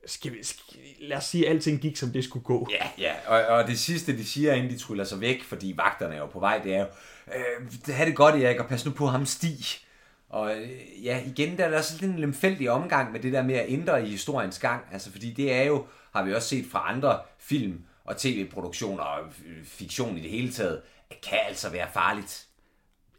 skal 0.06 0.32
vi, 0.32 0.38
skal, 0.42 0.78
lad 1.00 1.16
os 1.16 1.24
sige, 1.24 1.46
at 1.46 1.52
alting 1.52 1.80
gik, 1.80 1.96
som 1.96 2.10
det 2.10 2.24
skulle 2.24 2.44
gå. 2.44 2.68
Ja, 2.70 2.88
ja. 2.98 3.14
Og, 3.26 3.56
og 3.56 3.66
det 3.66 3.78
sidste, 3.78 4.16
de 4.16 4.24
siger, 4.24 4.54
inden 4.54 4.70
de 4.70 4.78
tryller 4.78 5.04
sig 5.04 5.20
væk, 5.20 5.42
fordi 5.42 5.74
vagterne 5.76 6.14
er 6.14 6.18
jo 6.18 6.26
på 6.26 6.40
vej, 6.40 6.58
det 6.58 6.74
er 6.74 6.80
jo, 6.80 6.86
øh, 7.26 7.94
have 7.94 8.08
det 8.08 8.16
godt, 8.16 8.34
Erik, 8.34 8.60
og 8.60 8.66
pas 8.66 8.84
nu 8.84 8.90
på 8.90 9.06
ham, 9.06 9.26
Stig. 9.26 9.85
Og 10.28 10.56
øh, 10.56 10.68
ja, 11.04 11.22
igen, 11.26 11.58
der 11.58 11.64
er 11.64 11.70
der 11.70 11.80
sådan 11.80 12.10
en 12.10 12.18
lemfældig 12.18 12.70
omgang 12.70 13.12
med 13.12 13.20
det 13.20 13.32
der 13.32 13.42
med 13.42 13.54
at 13.54 13.66
ændre 13.68 14.06
i 14.06 14.10
historiens 14.10 14.58
gang. 14.58 14.84
Altså, 14.92 15.12
fordi 15.12 15.32
det 15.32 15.52
er 15.52 15.62
jo, 15.62 15.86
har 16.12 16.22
vi 16.22 16.34
også 16.34 16.48
set 16.48 16.66
fra 16.70 16.92
andre 16.92 17.18
film 17.38 17.84
og 18.04 18.16
tv-produktioner 18.16 19.02
og 19.02 19.24
fiktion 19.64 20.18
i 20.18 20.20
det 20.20 20.30
hele 20.30 20.52
taget, 20.52 20.82
det 21.08 21.20
kan 21.20 21.38
altså 21.48 21.70
være 21.70 21.86
farligt. 21.92 22.46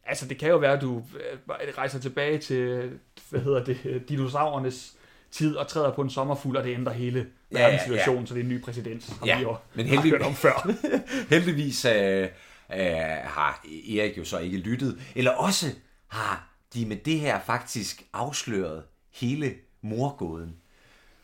Altså, 0.05 0.27
det 0.27 0.37
kan 0.37 0.49
jo 0.49 0.57
være, 0.57 0.73
at 0.73 0.81
du 0.81 0.97
øh, 0.97 1.57
rejser 1.77 1.99
tilbage 1.99 2.37
til, 2.37 2.91
hvad 3.29 3.41
hedder 3.41 3.63
det, 3.63 4.03
dinosaurernes 4.09 4.93
tid 5.31 5.55
og 5.55 5.67
træder 5.67 5.91
på 5.91 6.01
en 6.01 6.09
sommerfugl, 6.09 6.57
og 6.57 6.63
det 6.63 6.73
ændrer 6.73 6.93
hele 6.93 7.27
ja, 7.51 7.59
ja, 7.59 7.91
ja. 7.91 8.05
så 8.05 8.33
det 8.33 8.37
er 8.37 8.43
en 8.43 8.49
ny 8.49 8.61
præsident, 8.61 9.03
som 9.03 9.17
ja, 9.25 9.37
vi 9.37 9.43
jo 9.43 9.55
men 9.73 9.85
heldig... 9.85 10.11
har 10.11 10.17
hørt 10.17 10.21
om 10.21 10.35
før. 10.35 10.71
heldigvis 11.35 11.85
øh, 11.85 12.27
øh, 12.73 12.89
har 13.23 13.65
Erik 13.97 14.17
jo 14.17 14.25
så 14.25 14.39
ikke 14.39 14.57
lyttet, 14.57 15.01
eller 15.15 15.31
også 15.31 15.67
har 16.07 16.56
de 16.73 16.85
med 16.85 16.97
det 16.97 17.19
her 17.19 17.39
faktisk 17.39 18.07
afsløret 18.13 18.83
hele 19.11 19.55
morgåden. 19.81 20.55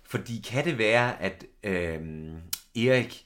Fordi 0.03 0.41
kan 0.49 0.65
det 0.65 0.77
være, 0.77 1.21
at 1.21 1.45
øh, 1.63 2.31
Erik 2.75 3.25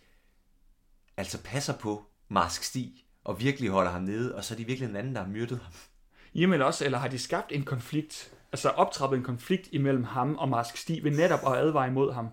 altså 1.17 1.43
passer 1.43 1.73
på 1.73 2.06
Mask 2.30 2.63
Stig, 2.63 2.91
og 3.23 3.39
virkelig 3.39 3.69
holder 3.69 3.91
ham 3.91 4.01
nede, 4.01 4.36
og 4.36 4.43
så 4.43 4.53
er 4.53 4.58
de 4.58 4.65
virkelig 4.65 4.89
en 4.89 4.95
anden, 4.95 5.15
der 5.15 5.21
har 5.21 5.30
myrdet 5.30 5.60
ham? 5.63 5.73
Jamen 6.36 6.62
også, 6.62 6.86
eller 6.86 6.97
har 6.97 7.08
de 7.08 7.19
skabt 7.19 7.51
en 7.51 7.63
konflikt, 7.63 8.32
altså 8.51 8.69
optrappet 8.69 9.17
en 9.17 9.23
konflikt 9.23 9.69
imellem 9.71 10.03
ham 10.03 10.36
og 10.36 10.49
Mask 10.49 10.77
Stig 10.77 11.03
ved 11.03 11.12
netop 11.12 11.39
at 11.47 11.58
advare 11.58 11.88
imod 11.88 12.13
ham? 12.13 12.30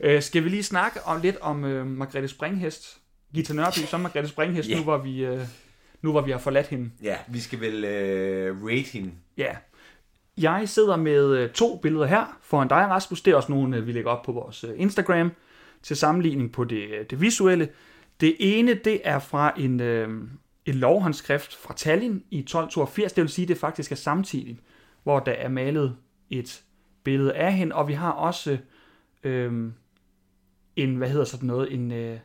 Øh, 0.00 0.22
skal 0.22 0.44
vi 0.44 0.48
lige 0.48 0.62
snakke 0.62 1.02
om 1.02 1.20
lidt 1.20 1.36
om 1.36 1.64
øh, 1.64 1.86
Margrethe 1.86 2.28
Springhest? 2.28 3.00
Gita 3.34 3.52
Nørby 3.52 3.78
som 3.78 4.00
Margrethe 4.00 4.28
Springhest, 4.28 4.68
yeah. 4.68 4.78
nu 4.78 4.84
hvor 4.84 4.98
vi... 4.98 5.24
Øh, 5.24 5.46
nu 6.04 6.10
hvor 6.10 6.20
vi 6.20 6.30
har 6.30 6.38
forladt 6.38 6.66
hende. 6.66 6.90
Ja, 7.02 7.16
vi 7.28 7.40
skal 7.40 7.60
vel 7.60 7.84
øh, 7.84 8.64
rate 8.64 8.92
hende. 8.92 9.12
Ja. 9.36 9.56
Jeg 10.38 10.68
sidder 10.68 10.96
med 10.96 11.36
øh, 11.36 11.50
to 11.50 11.78
billeder 11.82 12.06
her 12.06 12.38
foran 12.42 12.68
dig, 12.68 12.76
Rasmus. 12.76 13.22
Det 13.22 13.30
er 13.30 13.36
også 13.36 13.52
nogle, 13.52 13.76
øh, 13.76 13.86
vi 13.86 13.92
lægger 13.92 14.10
op 14.10 14.22
på 14.22 14.32
vores 14.32 14.64
øh, 14.64 14.70
Instagram 14.76 15.32
til 15.82 15.96
sammenligning 15.96 16.52
på 16.52 16.64
det, 16.64 17.10
det 17.10 17.20
visuelle. 17.20 17.68
Det 18.20 18.36
ene, 18.38 18.74
det 18.74 19.00
er 19.04 19.18
fra 19.18 19.52
en, 19.56 19.80
øh, 19.80 20.08
en 20.66 20.74
lovhåndskrift 20.74 21.56
fra 21.56 21.74
Tallinn 21.74 22.22
i 22.30 22.38
1282. 22.38 23.12
Det 23.12 23.22
vil 23.22 23.30
sige, 23.30 23.46
det 23.46 23.56
faktisk 23.58 23.92
er 23.92 23.96
samtidigt, 23.96 24.60
hvor 25.02 25.20
der 25.20 25.32
er 25.32 25.48
malet 25.48 25.96
et 26.30 26.62
billede 27.04 27.32
af 27.32 27.52
hende. 27.52 27.74
Og 27.74 27.88
vi 27.88 27.92
har 27.92 28.10
også 28.10 28.58
øh, 29.24 29.52
en, 30.76 30.96
hvad 30.96 31.08
hedder 31.08 31.24
sådan 31.24 31.46
noget, 31.46 31.74
en... 31.74 31.92
Øh, 31.92 32.18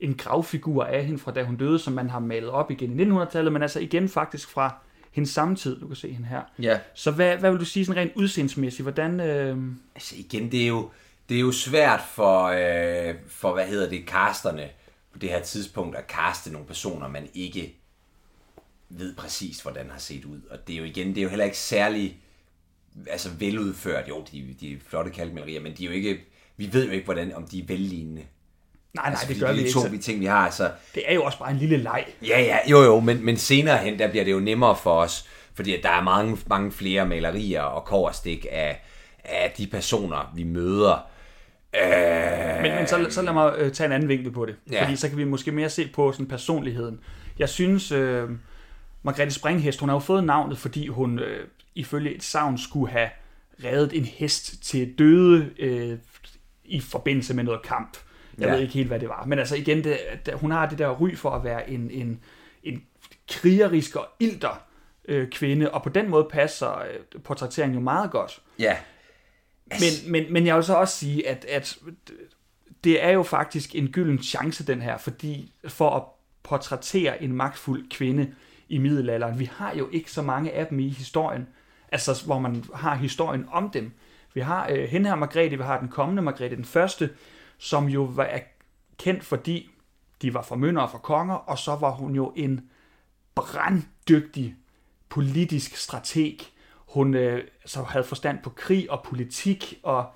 en 0.00 0.14
gravfigur 0.14 0.84
af 0.84 1.04
hende 1.04 1.18
fra 1.18 1.32
da 1.32 1.42
hun 1.42 1.56
døde, 1.56 1.78
som 1.78 1.92
man 1.92 2.10
har 2.10 2.18
malet 2.18 2.50
op 2.50 2.70
igen 2.70 3.00
i 3.00 3.04
1900-tallet, 3.04 3.52
men 3.52 3.62
altså 3.62 3.80
igen 3.80 4.08
faktisk 4.08 4.48
fra 4.48 4.74
hendes 5.10 5.30
samtid, 5.30 5.80
du 5.80 5.86
kan 5.86 5.96
se 5.96 6.12
hende 6.12 6.28
her. 6.28 6.42
Ja. 6.62 6.80
Så 6.94 7.10
hvad, 7.10 7.36
hvad 7.36 7.50
vil 7.50 7.60
du 7.60 7.64
sige 7.64 7.86
sådan 7.86 8.02
rent 8.02 8.12
udseendsmæssigt? 8.16 8.84
Hvordan... 8.84 9.20
Øh... 9.20 9.58
Altså 9.94 10.14
igen, 10.18 10.52
det 10.52 10.62
er 10.62 10.68
jo, 10.68 10.90
det 11.28 11.36
er 11.36 11.40
jo 11.40 11.52
svært 11.52 12.00
for, 12.14 12.44
øh, 12.44 13.14
for, 13.28 13.54
hvad 13.54 13.66
hedder 13.66 13.88
det, 13.88 14.04
casterne 14.06 14.68
på 15.12 15.18
det 15.18 15.28
her 15.28 15.42
tidspunkt 15.42 15.96
at 15.96 16.06
kaste 16.06 16.52
nogle 16.52 16.66
personer, 16.66 17.08
man 17.08 17.28
ikke 17.34 17.76
ved 18.88 19.16
præcis, 19.16 19.60
hvordan 19.60 19.90
har 19.90 19.98
set 19.98 20.24
ud. 20.24 20.40
Og 20.50 20.66
det 20.66 20.74
er 20.74 20.78
jo 20.78 20.84
igen, 20.84 21.08
det 21.08 21.18
er 21.18 21.22
jo 21.22 21.28
heller 21.28 21.44
ikke 21.44 21.58
særlig 21.58 22.18
altså 23.06 23.30
veludført. 23.38 24.08
Jo, 24.08 24.24
de, 24.32 24.56
de 24.60 24.72
er 24.72 24.76
flotte 24.86 25.10
kalkmalerier, 25.10 25.60
men 25.60 25.76
de 25.76 25.84
er 25.84 25.88
jo 25.88 25.94
ikke, 25.94 26.20
vi 26.56 26.72
ved 26.72 26.86
jo 26.86 26.92
ikke, 26.92 27.04
hvordan, 27.04 27.34
om 27.34 27.46
de 27.46 27.58
er 27.58 27.66
vellignende. 27.66 28.22
Nej, 28.94 29.04
nej, 29.04 29.10
altså, 29.10 29.26
det 29.28 29.40
gør 29.40 29.52
vi 29.52 29.58
ikke. 29.58 29.70
to 29.70 29.80
vi 29.90 29.98
ting, 29.98 30.20
vi 30.20 30.26
har. 30.26 30.44
Altså, 30.44 30.70
det 30.94 31.02
er 31.06 31.14
jo 31.14 31.22
også 31.22 31.38
bare 31.38 31.50
en 31.50 31.56
lille 31.56 31.76
leg. 31.76 32.06
Ja, 32.22 32.40
ja, 32.40 32.58
jo, 32.70 32.82
jo, 32.82 33.00
men, 33.00 33.24
men 33.24 33.36
senere 33.36 33.78
hen, 33.78 33.98
der 33.98 34.08
bliver 34.08 34.24
det 34.24 34.32
jo 34.32 34.40
nemmere 34.40 34.76
for 34.76 34.92
os, 34.92 35.28
fordi 35.54 35.76
der 35.82 35.90
er 35.90 36.02
mange, 36.02 36.38
mange 36.46 36.72
flere 36.72 37.06
malerier 37.06 37.62
og 37.62 37.84
koverstik 37.84 38.46
af, 38.50 38.84
af 39.24 39.54
de 39.58 39.66
personer, 39.66 40.32
vi 40.34 40.42
møder. 40.42 41.06
Øh... 41.74 42.62
Men, 42.62 42.74
men 42.74 42.86
så, 42.86 43.06
så 43.10 43.22
lad 43.22 43.32
mig 43.32 43.54
øh, 43.58 43.72
tage 43.72 43.86
en 43.86 43.92
anden 43.92 44.08
vinkel 44.08 44.32
på 44.32 44.46
det, 44.46 44.54
ja. 44.72 44.82
fordi 44.82 44.96
så 44.96 45.08
kan 45.08 45.18
vi 45.18 45.24
måske 45.24 45.52
mere 45.52 45.70
se 45.70 45.88
på 45.94 46.12
sådan 46.12 46.26
personligheden. 46.26 47.00
Jeg 47.38 47.48
synes, 47.48 47.92
øh, 47.92 48.28
Margrethe 49.02 49.30
Springhest, 49.30 49.80
hun 49.80 49.88
har 49.88 49.96
jo 49.96 50.00
fået 50.00 50.24
navnet, 50.24 50.58
fordi 50.58 50.86
hun 50.86 51.18
øh, 51.18 51.46
ifølge 51.74 52.14
et 52.14 52.22
savn 52.22 52.58
skulle 52.58 52.92
have 52.92 53.08
reddet 53.64 53.96
en 53.96 54.04
hest 54.04 54.62
til 54.62 54.94
døde 54.98 55.50
øh, 55.58 55.98
i 56.64 56.80
forbindelse 56.80 57.34
med 57.34 57.44
noget 57.44 57.62
kamp. 57.62 57.96
Jeg 58.38 58.46
ja. 58.46 58.52
ved 58.52 58.60
ikke 58.60 58.74
helt, 58.74 58.88
hvad 58.88 59.00
det 59.00 59.08
var. 59.08 59.24
Men 59.26 59.38
altså 59.38 59.56
igen, 59.56 59.84
det, 59.84 59.98
det, 60.26 60.34
hun 60.34 60.50
har 60.50 60.68
det 60.68 60.78
der 60.78 60.90
ry 60.90 61.14
for 61.14 61.30
at 61.30 61.44
være 61.44 61.70
en, 61.70 61.90
en, 61.90 62.20
en 62.62 62.82
krigerisk 63.28 63.96
og 63.96 64.08
ilter 64.20 64.62
øh, 65.08 65.28
kvinde, 65.30 65.70
og 65.70 65.82
på 65.82 65.88
den 65.88 66.08
måde 66.10 66.28
passer 66.30 66.78
øh, 66.78 67.22
portrætteringen 67.22 67.74
jo 67.74 67.80
meget 67.80 68.10
godt. 68.10 68.42
Ja. 68.58 68.76
Men, 69.70 70.12
men, 70.12 70.32
men 70.32 70.46
jeg 70.46 70.56
vil 70.56 70.64
så 70.64 70.74
også 70.74 70.98
sige, 70.98 71.28
at, 71.28 71.44
at 71.44 71.78
det 72.84 73.04
er 73.04 73.10
jo 73.10 73.22
faktisk 73.22 73.74
en 73.74 73.88
gylden 73.88 74.22
chance, 74.22 74.66
den 74.66 74.82
her, 74.82 74.98
fordi 74.98 75.52
for 75.68 75.90
at 75.90 76.02
portrættere 76.42 77.22
en 77.22 77.32
magtfuld 77.32 77.90
kvinde 77.90 78.34
i 78.68 78.78
middelalderen, 78.78 79.38
vi 79.38 79.50
har 79.52 79.74
jo 79.74 79.88
ikke 79.92 80.12
så 80.12 80.22
mange 80.22 80.52
af 80.52 80.66
dem 80.66 80.78
i 80.78 80.88
historien, 80.88 81.48
altså 81.92 82.22
hvor 82.26 82.38
man 82.38 82.64
har 82.74 82.94
historien 82.94 83.46
om 83.50 83.70
dem. 83.70 83.92
Vi 84.34 84.40
har 84.40 84.68
øh, 84.70 84.88
hende 84.88 85.08
her 85.08 85.16
Margrethe, 85.16 85.56
vi 85.56 85.62
har 85.62 85.80
den 85.80 85.88
kommende 85.88 86.22
Margrethe 86.22 86.56
den 86.56 86.64
første, 86.64 87.10
som 87.60 87.88
jo 87.88 88.02
var 88.02 88.40
kendt, 88.98 89.24
fordi 89.24 89.70
de 90.22 90.34
var 90.34 90.42
formyndere 90.42 90.90
for 90.90 90.98
konger, 90.98 91.34
og 91.34 91.58
så 91.58 91.76
var 91.76 91.90
hun 91.90 92.14
jo 92.14 92.32
en 92.36 92.70
branddygtig 93.34 94.56
politisk 95.08 95.76
strateg. 95.76 96.38
Hun 96.76 97.14
øh, 97.14 97.44
så 97.66 97.82
havde 97.82 98.04
forstand 98.04 98.38
på 98.42 98.50
krig 98.50 98.90
og 98.90 99.02
politik, 99.02 99.80
og 99.82 100.06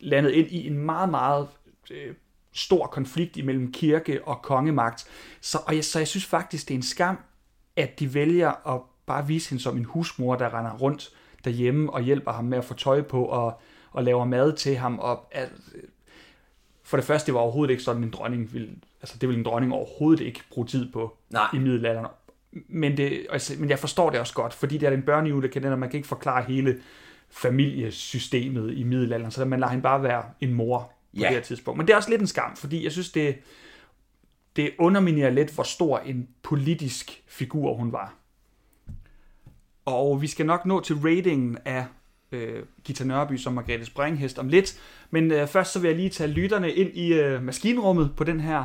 landet 0.00 0.30
ind 0.30 0.48
i 0.48 0.66
en 0.66 0.78
meget, 0.78 1.08
meget 1.08 1.48
øh, 1.90 2.14
stor 2.52 2.86
konflikt 2.86 3.36
imellem 3.36 3.72
kirke 3.72 4.24
og 4.24 4.42
kongemagt. 4.42 5.06
Så, 5.40 5.58
og 5.66 5.76
jeg, 5.76 5.84
så 5.84 5.98
jeg 5.98 6.08
synes 6.08 6.26
faktisk, 6.26 6.68
det 6.68 6.74
er 6.74 6.78
en 6.78 6.82
skam, 6.82 7.18
at 7.76 8.00
de 8.00 8.14
vælger 8.14 8.74
at 8.74 8.80
bare 9.06 9.26
vise 9.26 9.50
hende 9.50 9.62
som 9.62 9.76
en 9.76 9.84
husmor, 9.84 10.36
der 10.36 10.58
render 10.58 10.76
rundt 10.76 11.10
derhjemme 11.44 11.92
og 11.92 12.02
hjælper 12.02 12.32
ham 12.32 12.44
med 12.44 12.58
at 12.58 12.64
få 12.64 12.74
tøj 12.74 13.02
på 13.02 13.24
og, 13.24 13.60
og 13.90 14.04
laver 14.04 14.24
mad 14.24 14.52
til 14.56 14.76
ham. 14.76 14.98
Og, 14.98 15.26
at, 15.30 15.50
for 16.82 16.96
det 16.96 17.06
første, 17.06 17.26
det 17.26 17.34
var 17.34 17.40
overhovedet 17.40 17.70
ikke 17.70 17.82
sådan, 17.82 18.04
en 18.04 18.10
dronning 18.10 18.54
ville, 18.54 18.68
altså 19.02 19.18
det 19.18 19.28
ville 19.28 19.38
en 19.38 19.44
dronning 19.44 19.72
overhovedet 19.72 20.24
ikke 20.24 20.42
bruge 20.50 20.66
tid 20.66 20.92
på 20.92 21.16
Nej. 21.30 21.46
i 21.54 21.58
middelalderen. 21.58 22.06
Men, 22.52 22.96
det, 22.96 23.26
altså, 23.30 23.54
men 23.58 23.70
jeg 23.70 23.78
forstår 23.78 24.10
det 24.10 24.20
også 24.20 24.34
godt, 24.34 24.54
fordi 24.54 24.78
det 24.78 24.88
er 24.88 24.92
en 24.92 25.02
børnehjul, 25.02 25.42
der 25.42 25.48
kan 25.48 25.78
man 25.78 25.90
kan 25.90 25.98
ikke 25.98 26.08
forklare 26.08 26.42
hele 26.42 26.80
familiesystemet 27.30 28.74
i 28.74 28.82
middelalderen, 28.82 29.30
så 29.30 29.44
man 29.44 29.60
lader 29.60 29.70
hende 29.70 29.82
bare 29.82 30.02
være 30.02 30.24
en 30.40 30.54
mor 30.54 30.78
på 30.78 31.20
ja. 31.20 31.26
det 31.26 31.34
her 31.34 31.42
tidspunkt. 31.42 31.78
Men 31.78 31.86
det 31.86 31.92
er 31.92 31.96
også 31.96 32.10
lidt 32.10 32.20
en 32.20 32.26
skam, 32.26 32.56
fordi 32.56 32.84
jeg 32.84 32.92
synes, 32.92 33.12
det, 33.12 33.38
det 34.56 34.70
underminerer 34.78 35.30
lidt, 35.30 35.54
hvor 35.54 35.64
stor 35.64 35.98
en 35.98 36.28
politisk 36.42 37.22
figur 37.26 37.74
hun 37.74 37.92
var. 37.92 38.14
Og 39.84 40.22
vi 40.22 40.26
skal 40.26 40.46
nok 40.46 40.66
nå 40.66 40.80
til 40.80 40.96
ratingen 40.96 41.58
af 41.64 41.86
øh, 42.32 42.62
Gita 42.84 43.04
Nørby 43.04 43.36
som 43.36 43.52
Margrethe 43.52 43.84
Springhest 43.84 44.38
om 44.38 44.48
lidt. 44.48 44.80
Men 45.10 45.32
øh, 45.32 45.46
først 45.46 45.72
så 45.72 45.80
vil 45.80 45.88
jeg 45.88 45.96
lige 45.96 46.08
tage 46.08 46.30
lytterne 46.30 46.72
ind 46.72 46.96
i 46.96 47.12
øh, 47.12 47.42
maskinrummet 47.42 48.10
på 48.16 48.24
den 48.24 48.40
her 48.40 48.64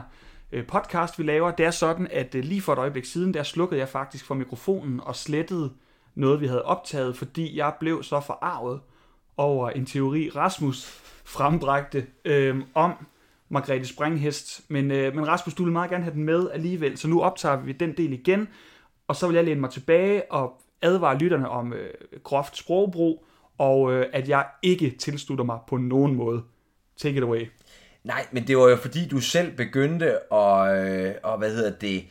øh, 0.51 0.65
podcast, 0.65 1.19
vi 1.19 1.23
laver. 1.23 1.51
Det 1.51 1.65
er 1.65 1.71
sådan, 1.71 2.07
at 2.11 2.35
øh, 2.35 2.43
lige 2.43 2.61
for 2.61 2.73
et 2.73 2.79
øjeblik 2.79 3.05
siden, 3.05 3.33
der 3.33 3.43
slukkede 3.43 3.79
jeg 3.79 3.89
faktisk 3.89 4.25
for 4.25 4.35
mikrofonen 4.35 4.99
og 5.03 5.15
slettede 5.15 5.71
noget, 6.15 6.41
vi 6.41 6.47
havde 6.47 6.63
optaget, 6.65 7.17
fordi 7.17 7.57
jeg 7.57 7.73
blev 7.79 8.03
så 8.03 8.19
forarvet 8.19 8.79
over 9.37 9.69
en 9.69 9.85
teori, 9.85 10.29
Rasmus 10.35 10.85
frembragte 11.25 12.05
øh, 12.25 12.55
om 12.73 12.93
Margrethe 13.49 13.85
Springhest. 13.85 14.61
Men, 14.67 14.91
øh, 14.91 15.15
men 15.15 15.27
Rasmus, 15.27 15.53
du 15.53 15.63
vil 15.63 15.73
meget 15.73 15.89
gerne 15.89 16.03
have 16.03 16.13
den 16.13 16.23
med 16.23 16.49
alligevel, 16.49 16.97
så 16.97 17.07
nu 17.07 17.21
optager 17.21 17.61
vi 17.61 17.71
den 17.71 17.97
del 17.97 18.13
igen, 18.13 18.47
og 19.07 19.15
så 19.15 19.27
vil 19.27 19.35
jeg 19.35 19.45
læne 19.45 19.59
mig 19.59 19.69
tilbage 19.69 20.31
og 20.31 20.61
advare 20.81 21.17
lytterne 21.17 21.49
om 21.49 21.73
øh, 21.73 21.89
groft 22.23 22.57
sprogbrug, 22.57 23.25
og 23.57 23.93
øh, 23.93 24.05
at 24.13 24.29
jeg 24.29 24.45
ikke 24.63 24.95
tilslutter 24.99 25.45
mig 25.45 25.59
på 25.67 25.77
nogen 25.77 26.15
måde. 26.15 26.43
Take 26.97 27.17
it 27.17 27.23
away. 27.23 27.47
Nej, 28.03 28.25
men 28.31 28.47
det 28.47 28.57
var 28.57 28.69
jo 28.69 28.75
fordi, 28.75 29.07
du 29.07 29.19
selv 29.19 29.55
begyndte 29.55 30.33
at, 30.33 30.85
øh, 30.85 31.15
og 31.23 31.37
hvad 31.37 31.55
hedder 31.55 31.71
det, 31.71 32.05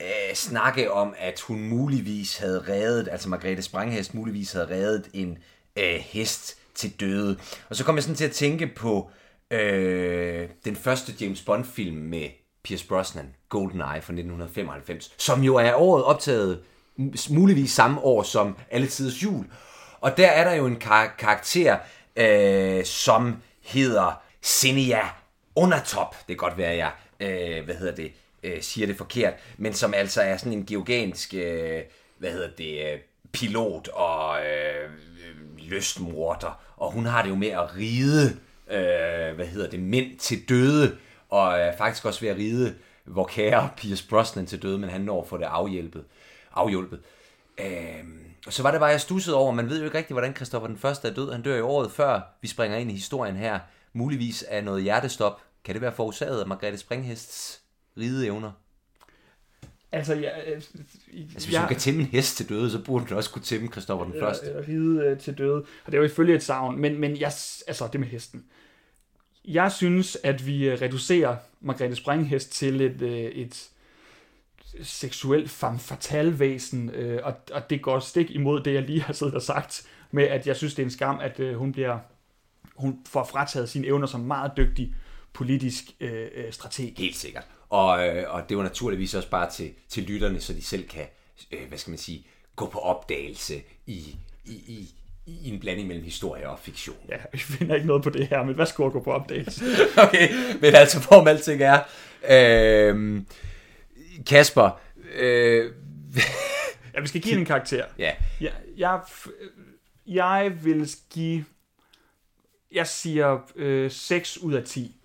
øh, 0.00 0.34
snakke 0.34 0.92
om, 0.92 1.14
at 1.18 1.40
hun 1.40 1.68
muligvis 1.68 2.38
havde 2.38 2.64
reddet, 2.68 3.08
altså 3.12 3.28
Margrethe 3.28 3.62
Spranghest 3.62 4.14
muligvis 4.14 4.52
havde 4.52 4.70
reddet 4.70 5.08
en 5.12 5.38
øh, 5.76 5.94
hest 6.00 6.58
til 6.74 7.00
døde. 7.00 7.38
Og 7.68 7.76
så 7.76 7.84
kom 7.84 7.94
jeg 7.94 8.02
sådan 8.02 8.16
til 8.16 8.24
at 8.24 8.30
tænke 8.30 8.66
på 8.66 9.10
øh, 9.50 10.48
den 10.64 10.76
første 10.76 11.12
James 11.20 11.42
Bond-film 11.42 11.96
med 11.96 12.28
Pierce 12.64 12.86
Brosnan, 12.86 13.34
GoldenEye 13.48 14.02
fra 14.02 14.12
1995, 14.12 15.14
som 15.18 15.42
jo 15.42 15.56
er 15.56 15.74
året 15.74 16.04
optaget 16.04 16.60
muligvis 17.30 17.70
samme 17.70 18.00
år 18.00 18.22
som 18.22 18.56
Alle 18.70 18.86
Tiders 18.86 19.22
Jul. 19.22 19.44
Og 20.04 20.16
der 20.16 20.28
er 20.28 20.44
der 20.44 20.54
jo 20.54 20.66
en 20.66 20.76
kar- 20.76 21.14
karakter, 21.18 21.78
øh, 22.16 22.84
som 22.84 23.36
hedder 23.62 24.22
Senia 24.40 25.00
Undertop. 25.56 26.16
Det 26.18 26.26
kan 26.26 26.36
godt 26.36 26.58
være, 26.58 26.76
jeg 26.76 26.90
øh, 27.20 27.64
hvad 27.64 27.74
hedder 27.74 27.94
det, 27.94 28.12
øh, 28.42 28.62
siger 28.62 28.86
det 28.86 28.96
forkert, 28.96 29.34
men 29.56 29.74
som 29.74 29.94
altså 29.94 30.22
er 30.22 30.36
sådan 30.36 30.52
en 30.52 30.66
georgiansk, 30.66 31.34
øh, 31.34 31.82
hvad 32.18 32.30
hedder 32.30 32.48
det, 32.58 32.92
øh, 32.92 32.98
pilot 33.32 33.88
og 33.88 34.38
øh, 34.46 34.90
lystmorder, 35.58 36.60
og 36.76 36.92
hun 36.92 37.06
har 37.06 37.22
det 37.22 37.30
jo 37.30 37.34
med 37.34 37.48
at 37.48 37.76
ride, 37.76 38.36
øh, 38.70 39.34
hvad 39.34 39.46
hedder 39.46 39.70
det, 39.70 39.80
mænd 39.80 40.18
til 40.18 40.48
døde, 40.48 40.96
og 41.30 41.60
øh, 41.60 41.78
faktisk 41.78 42.04
også 42.04 42.20
ved 42.20 42.28
at 42.28 42.36
ride 42.36 42.74
hvor 43.04 43.24
kære 43.26 43.68
Pierce 43.76 44.08
Brosnan 44.08 44.46
til 44.46 44.62
døde, 44.62 44.78
men 44.78 44.90
han 44.90 45.00
når 45.00 45.22
at 45.22 45.28
få 45.28 45.38
det 45.38 45.44
afhjælpet. 45.44 46.04
afhjulpet. 46.54 47.00
Øh, 47.58 48.04
så 48.48 48.62
var 48.62 48.70
det 48.70 48.80
bare, 48.80 48.90
jeg 48.90 49.00
stussede 49.00 49.36
over, 49.36 49.52
man 49.52 49.68
ved 49.68 49.78
jo 49.78 49.84
ikke 49.84 49.98
rigtigt, 49.98 50.14
hvordan 50.14 50.36
Christoffer 50.36 50.68
den 50.68 50.78
første 50.78 51.08
er 51.08 51.14
død. 51.14 51.32
Han 51.32 51.42
dør 51.42 51.56
i 51.56 51.60
året 51.60 51.90
før, 51.90 52.20
vi 52.42 52.48
springer 52.48 52.78
ind 52.78 52.90
i 52.90 52.94
historien 52.94 53.36
her. 53.36 53.58
Muligvis 53.92 54.42
af 54.42 54.64
noget 54.64 54.82
hjertestop. 54.82 55.40
Kan 55.64 55.74
det 55.74 55.82
være 55.82 55.92
forårsaget 55.92 56.40
af 56.40 56.46
Margrethe 56.46 56.78
Springhests 56.78 57.60
rideevner? 57.96 58.52
Altså, 59.92 60.14
ja, 60.14 60.50
øh, 60.50 60.54
Altså, 60.54 61.48
hvis 61.48 61.52
ja. 61.52 61.62
du 61.62 61.66
kan 61.66 61.76
tæmme 61.76 62.00
en 62.00 62.06
hest 62.06 62.36
til 62.36 62.48
døde, 62.48 62.70
så 62.70 62.78
burde 62.78 63.06
du 63.06 63.16
også 63.16 63.30
kunne 63.30 63.42
tæmme 63.42 63.68
Christoffer 63.68 64.04
den 64.04 64.20
første. 64.20 64.46
Eller 64.46 64.68
ride 64.68 65.04
øh, 65.04 65.18
til 65.18 65.38
døde. 65.38 65.54
Og 65.54 65.86
det 65.86 65.94
er 65.94 65.98
jo 65.98 66.04
ifølge 66.04 66.34
et 66.34 66.42
savn, 66.42 66.80
men, 66.80 67.00
men 67.00 67.16
jeg, 67.16 67.32
altså 67.66 67.88
det 67.92 68.00
med 68.00 68.08
hesten. 68.08 68.44
Jeg 69.44 69.72
synes, 69.72 70.18
at 70.22 70.46
vi 70.46 70.68
øh, 70.68 70.80
reducerer 70.80 71.36
Margrethe 71.60 71.96
Springhest 71.96 72.52
til 72.52 72.80
et, 72.80 73.02
øh, 73.02 73.10
et 73.10 73.70
seksuelt 74.82 75.50
femme 75.50 75.78
fatale 75.78 76.38
væsen, 76.38 76.90
øh, 76.90 77.20
og, 77.24 77.34
og 77.52 77.70
det 77.70 77.82
går 77.82 77.98
stik 77.98 78.30
imod 78.30 78.60
det, 78.60 78.74
jeg 78.74 78.82
lige 78.82 79.02
har 79.02 79.12
siddet 79.12 79.34
og 79.34 79.42
sagt, 79.42 79.86
med 80.10 80.24
at 80.24 80.46
jeg 80.46 80.56
synes, 80.56 80.74
det 80.74 80.82
er 80.82 80.86
en 80.86 80.90
skam, 80.90 81.18
at 81.20 81.40
øh, 81.40 81.56
hun 81.56 81.72
bliver 81.72 81.98
hun 82.76 82.98
får 83.08 83.24
frataget 83.24 83.68
sine 83.68 83.86
evner 83.86 84.06
som 84.06 84.20
meget 84.20 84.52
dygtig 84.56 84.94
politisk 85.32 85.84
øh, 86.00 86.28
øh, 86.34 86.52
strateg. 86.52 86.92
Helt 86.96 87.16
sikkert. 87.16 87.44
Og, 87.70 88.08
øh, 88.08 88.34
og 88.34 88.48
det 88.48 88.56
var 88.56 88.62
naturligvis 88.62 89.14
også 89.14 89.30
bare 89.30 89.50
til, 89.50 89.70
til 89.88 90.02
lytterne, 90.02 90.40
så 90.40 90.52
de 90.52 90.62
selv 90.62 90.88
kan, 90.88 91.06
øh, 91.52 91.68
hvad 91.68 91.78
skal 91.78 91.90
man 91.90 91.98
sige, 91.98 92.26
gå 92.56 92.66
på 92.66 92.78
opdagelse 92.78 93.54
i, 93.86 94.16
i, 94.44 94.52
i, 94.52 94.88
i 95.26 95.50
en 95.50 95.60
blanding 95.60 95.88
mellem 95.88 96.04
historie 96.04 96.48
og 96.48 96.58
fiktion. 96.58 96.96
Ja, 97.08 97.16
vi 97.32 97.38
finder 97.38 97.74
ikke 97.74 97.86
noget 97.86 98.02
på 98.02 98.10
det 98.10 98.26
her, 98.26 98.44
men 98.44 98.54
hvad 98.54 98.66
skulle 98.66 98.92
gå 98.92 99.00
på 99.00 99.12
opdagelse? 99.12 99.64
okay, 100.04 100.28
men 100.60 100.74
altså, 100.74 101.00
hvorom 101.00 101.28
alting 101.28 101.62
er, 101.62 101.80
øh, 102.30 103.22
Kasper, 104.26 104.80
øh, 105.14 105.72
ja, 106.94 107.00
vi 107.00 107.06
skal 107.06 107.20
give 107.20 107.38
en 107.38 107.44
karakter. 107.44 107.84
Ja. 107.98 108.12
Jeg, 108.40 108.52
jeg, 108.76 109.00
jeg 110.06 110.52
vil 110.62 110.90
give, 111.10 111.44
jeg 112.72 112.86
siger 112.86 113.38
øh, 113.56 113.90
6 113.90 114.38
ud 114.38 114.54
af 114.54 114.64
10. 114.64 114.96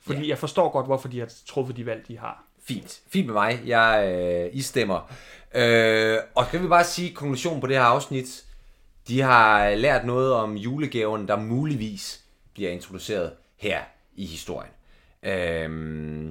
Fordi 0.00 0.20
ja. 0.20 0.28
jeg 0.28 0.38
forstår 0.38 0.72
godt, 0.72 0.86
hvorfor 0.86 1.08
de 1.08 1.18
har 1.18 1.32
truffet 1.46 1.76
de 1.76 1.86
valg, 1.86 2.08
de 2.08 2.18
har. 2.18 2.44
Fint. 2.64 3.00
Fint 3.08 3.26
med 3.26 3.34
mig. 3.34 3.62
Jeg 3.66 4.14
øh, 4.14 4.56
I 4.56 4.60
stemmer. 4.60 5.12
Øh, 5.54 6.18
og 6.34 6.46
skal 6.46 6.62
vi 6.62 6.68
bare 6.68 6.84
sige 6.84 7.14
konklusion 7.14 7.60
på 7.60 7.66
det 7.66 7.76
her 7.76 7.82
afsnit. 7.82 8.44
De 9.08 9.20
har 9.20 9.74
lært 9.74 10.06
noget 10.06 10.32
om 10.32 10.56
julegaven, 10.56 11.28
der 11.28 11.36
muligvis 11.36 12.24
bliver 12.54 12.70
introduceret 12.70 13.32
her 13.56 13.80
i 14.16 14.26
historien. 14.26 14.72
Øhm... 15.22 15.72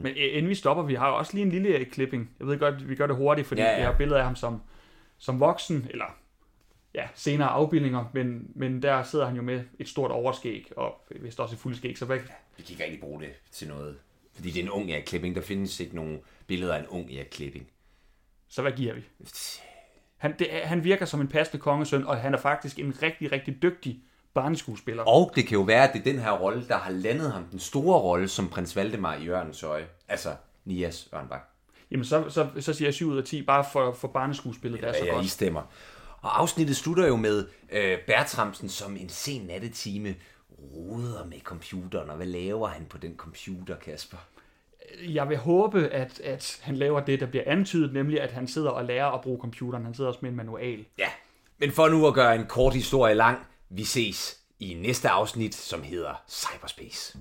Men 0.04 0.18
inden 0.18 0.50
vi 0.50 0.56
stopper, 0.56 0.84
vi 0.84 0.96
har 0.96 1.10
jo 1.10 1.16
også 1.16 1.34
lige 1.34 1.46
en 1.46 1.52
lille 1.52 1.86
clipping. 1.94 2.30
Jeg 2.40 2.48
ved 2.48 2.60
godt, 2.60 2.90
vi 2.90 2.96
gør 2.96 3.08
det 3.08 3.16
hurtigt, 3.16 3.48
fordi 3.48 3.62
ja, 3.62 3.72
ja. 3.72 3.78
vi 3.78 3.84
har 3.84 3.98
billeder 3.98 4.20
af 4.20 4.26
ham 4.26 4.36
som, 4.36 4.62
som 5.18 5.40
voksen, 5.40 5.88
eller 5.90 6.06
ja, 6.96 7.08
senere 7.16 7.48
afbildninger, 7.48 8.06
men, 8.14 8.52
men 8.56 8.82
der 8.82 9.04
sidder 9.04 9.26
han 9.26 9.36
jo 9.36 9.42
med 9.42 9.64
et 9.80 9.88
stort 9.88 10.12
overskæg, 10.12 10.72
og 10.76 11.06
vist 11.10 11.40
også 11.40 11.56
et 11.56 11.60
fuldskæg, 11.60 11.98
så 11.98 12.06
hvad... 12.06 12.18
Ja, 12.18 12.24
vi 12.58 12.64
kan 12.64 12.72
ikke 12.74 12.84
rigtig 12.84 13.00
bruge 13.00 13.22
det 13.22 13.30
til 13.52 13.68
noget, 13.68 13.98
fordi 14.34 14.52
det 14.52 14.60
er 14.60 14.64
en 14.64 14.70
ung 14.70 14.92
Erik 14.92 15.04
Klipping. 15.04 15.36
Der 15.36 15.42
findes 15.42 15.80
ikke 15.80 15.96
nogen 15.96 16.20
billeder 16.48 16.76
af 16.76 16.80
en 16.80 16.88
ung 16.88 17.12
Erik 17.14 17.28
Klipping. 17.32 17.68
Så 18.48 18.62
hvad 18.62 18.72
giver 18.72 18.94
vi? 18.94 19.02
Han, 20.18 20.36
det, 20.40 20.48
han 20.52 20.84
virker 20.84 21.06
som 21.06 21.22
en 21.22 21.28
passende 21.28 21.62
kongesøn, 21.62 22.04
og 22.04 22.18
han 22.18 22.34
er 22.34 22.38
faktisk 22.38 22.80
en 22.80 23.02
rigtig, 23.02 23.32
rigtig 23.32 23.62
dygtig 23.62 24.04
barneskuespiller. 24.34 25.04
Og 25.04 25.32
det 25.36 25.48
kan 25.48 25.58
jo 25.58 25.64
være, 25.64 25.88
at 25.88 25.94
det 25.94 26.00
er 26.00 26.04
den 26.04 26.20
her 26.20 26.32
rolle, 26.32 26.68
der 26.68 26.78
har 26.78 26.92
landet 26.92 27.32
ham 27.32 27.44
den 27.44 27.60
store 27.60 28.00
rolle 28.00 28.28
som 28.28 28.50
prins 28.50 28.76
Valdemar 28.76 29.16
i 29.16 29.28
Ørnens 29.28 29.64
Øje. 29.64 29.88
Altså 30.08 30.36
Nias 30.66 31.10
Ørnbak. 31.16 31.42
Jamen, 31.92 32.06
så, 32.06 32.30
så, 32.30 32.48
så 32.60 32.74
siger 32.74 32.88
jeg 32.88 32.94
7 32.94 33.10
ud 33.10 33.18
af 33.18 33.24
10, 33.24 33.42
bare 33.42 33.66
for, 33.72 33.94
for 33.94 34.08
barneskuespillet. 34.08 34.82
Det 34.82 34.90
er 34.90 34.94
så 34.94 35.06
ja, 35.06 35.14
godt. 35.14 35.26
I 35.26 35.30
stemmer. 35.30 35.62
Og 36.22 36.40
afsnittet 36.40 36.76
slutter 36.76 37.08
jo 37.08 37.16
med 37.16 37.48
øh, 37.72 37.98
Bertramsen 38.08 38.70
som 38.70 38.98
en 38.98 39.10
sen 39.10 39.42
nattetime 39.42 40.16
roder 40.76 41.26
med 41.26 41.40
computeren, 41.44 42.10
og 42.10 42.16
hvad 42.16 42.26
laver 42.26 42.68
han 42.68 42.86
på 42.86 42.98
den 42.98 43.18
computer, 43.18 43.76
Kasper? 43.76 44.18
Jeg 45.02 45.30
vil 45.30 45.38
håbe, 45.38 45.88
at, 45.88 46.20
at 46.20 46.60
han 46.64 46.76
laver 46.76 47.00
det, 47.00 47.20
der 47.20 47.26
bliver 47.26 47.44
antydet, 47.48 47.94
nemlig 47.94 48.22
at 48.22 48.32
han 48.32 48.48
sidder 48.48 48.70
og 48.70 48.86
lærer 48.86 49.06
at 49.06 49.22
bruge 49.22 49.40
computeren. 49.42 49.86
Han 49.86 49.94
sidder 49.94 50.08
også 50.08 50.20
med 50.22 50.30
en 50.30 50.36
manual. 50.36 50.86
Ja, 50.98 51.10
men 51.58 51.72
for 51.72 51.90
nu 51.90 52.08
at 52.08 52.14
gøre 52.14 52.36
en 52.36 52.46
kort 52.46 52.74
historie 52.74 53.14
lang, 53.14 53.38
vi 53.72 53.84
ses 53.86 54.38
i 54.60 54.74
næste 54.74 55.10
afsnit, 55.10 55.56
som 55.56 55.84
hedder 55.84 56.24
Cyberspace. 56.30 57.18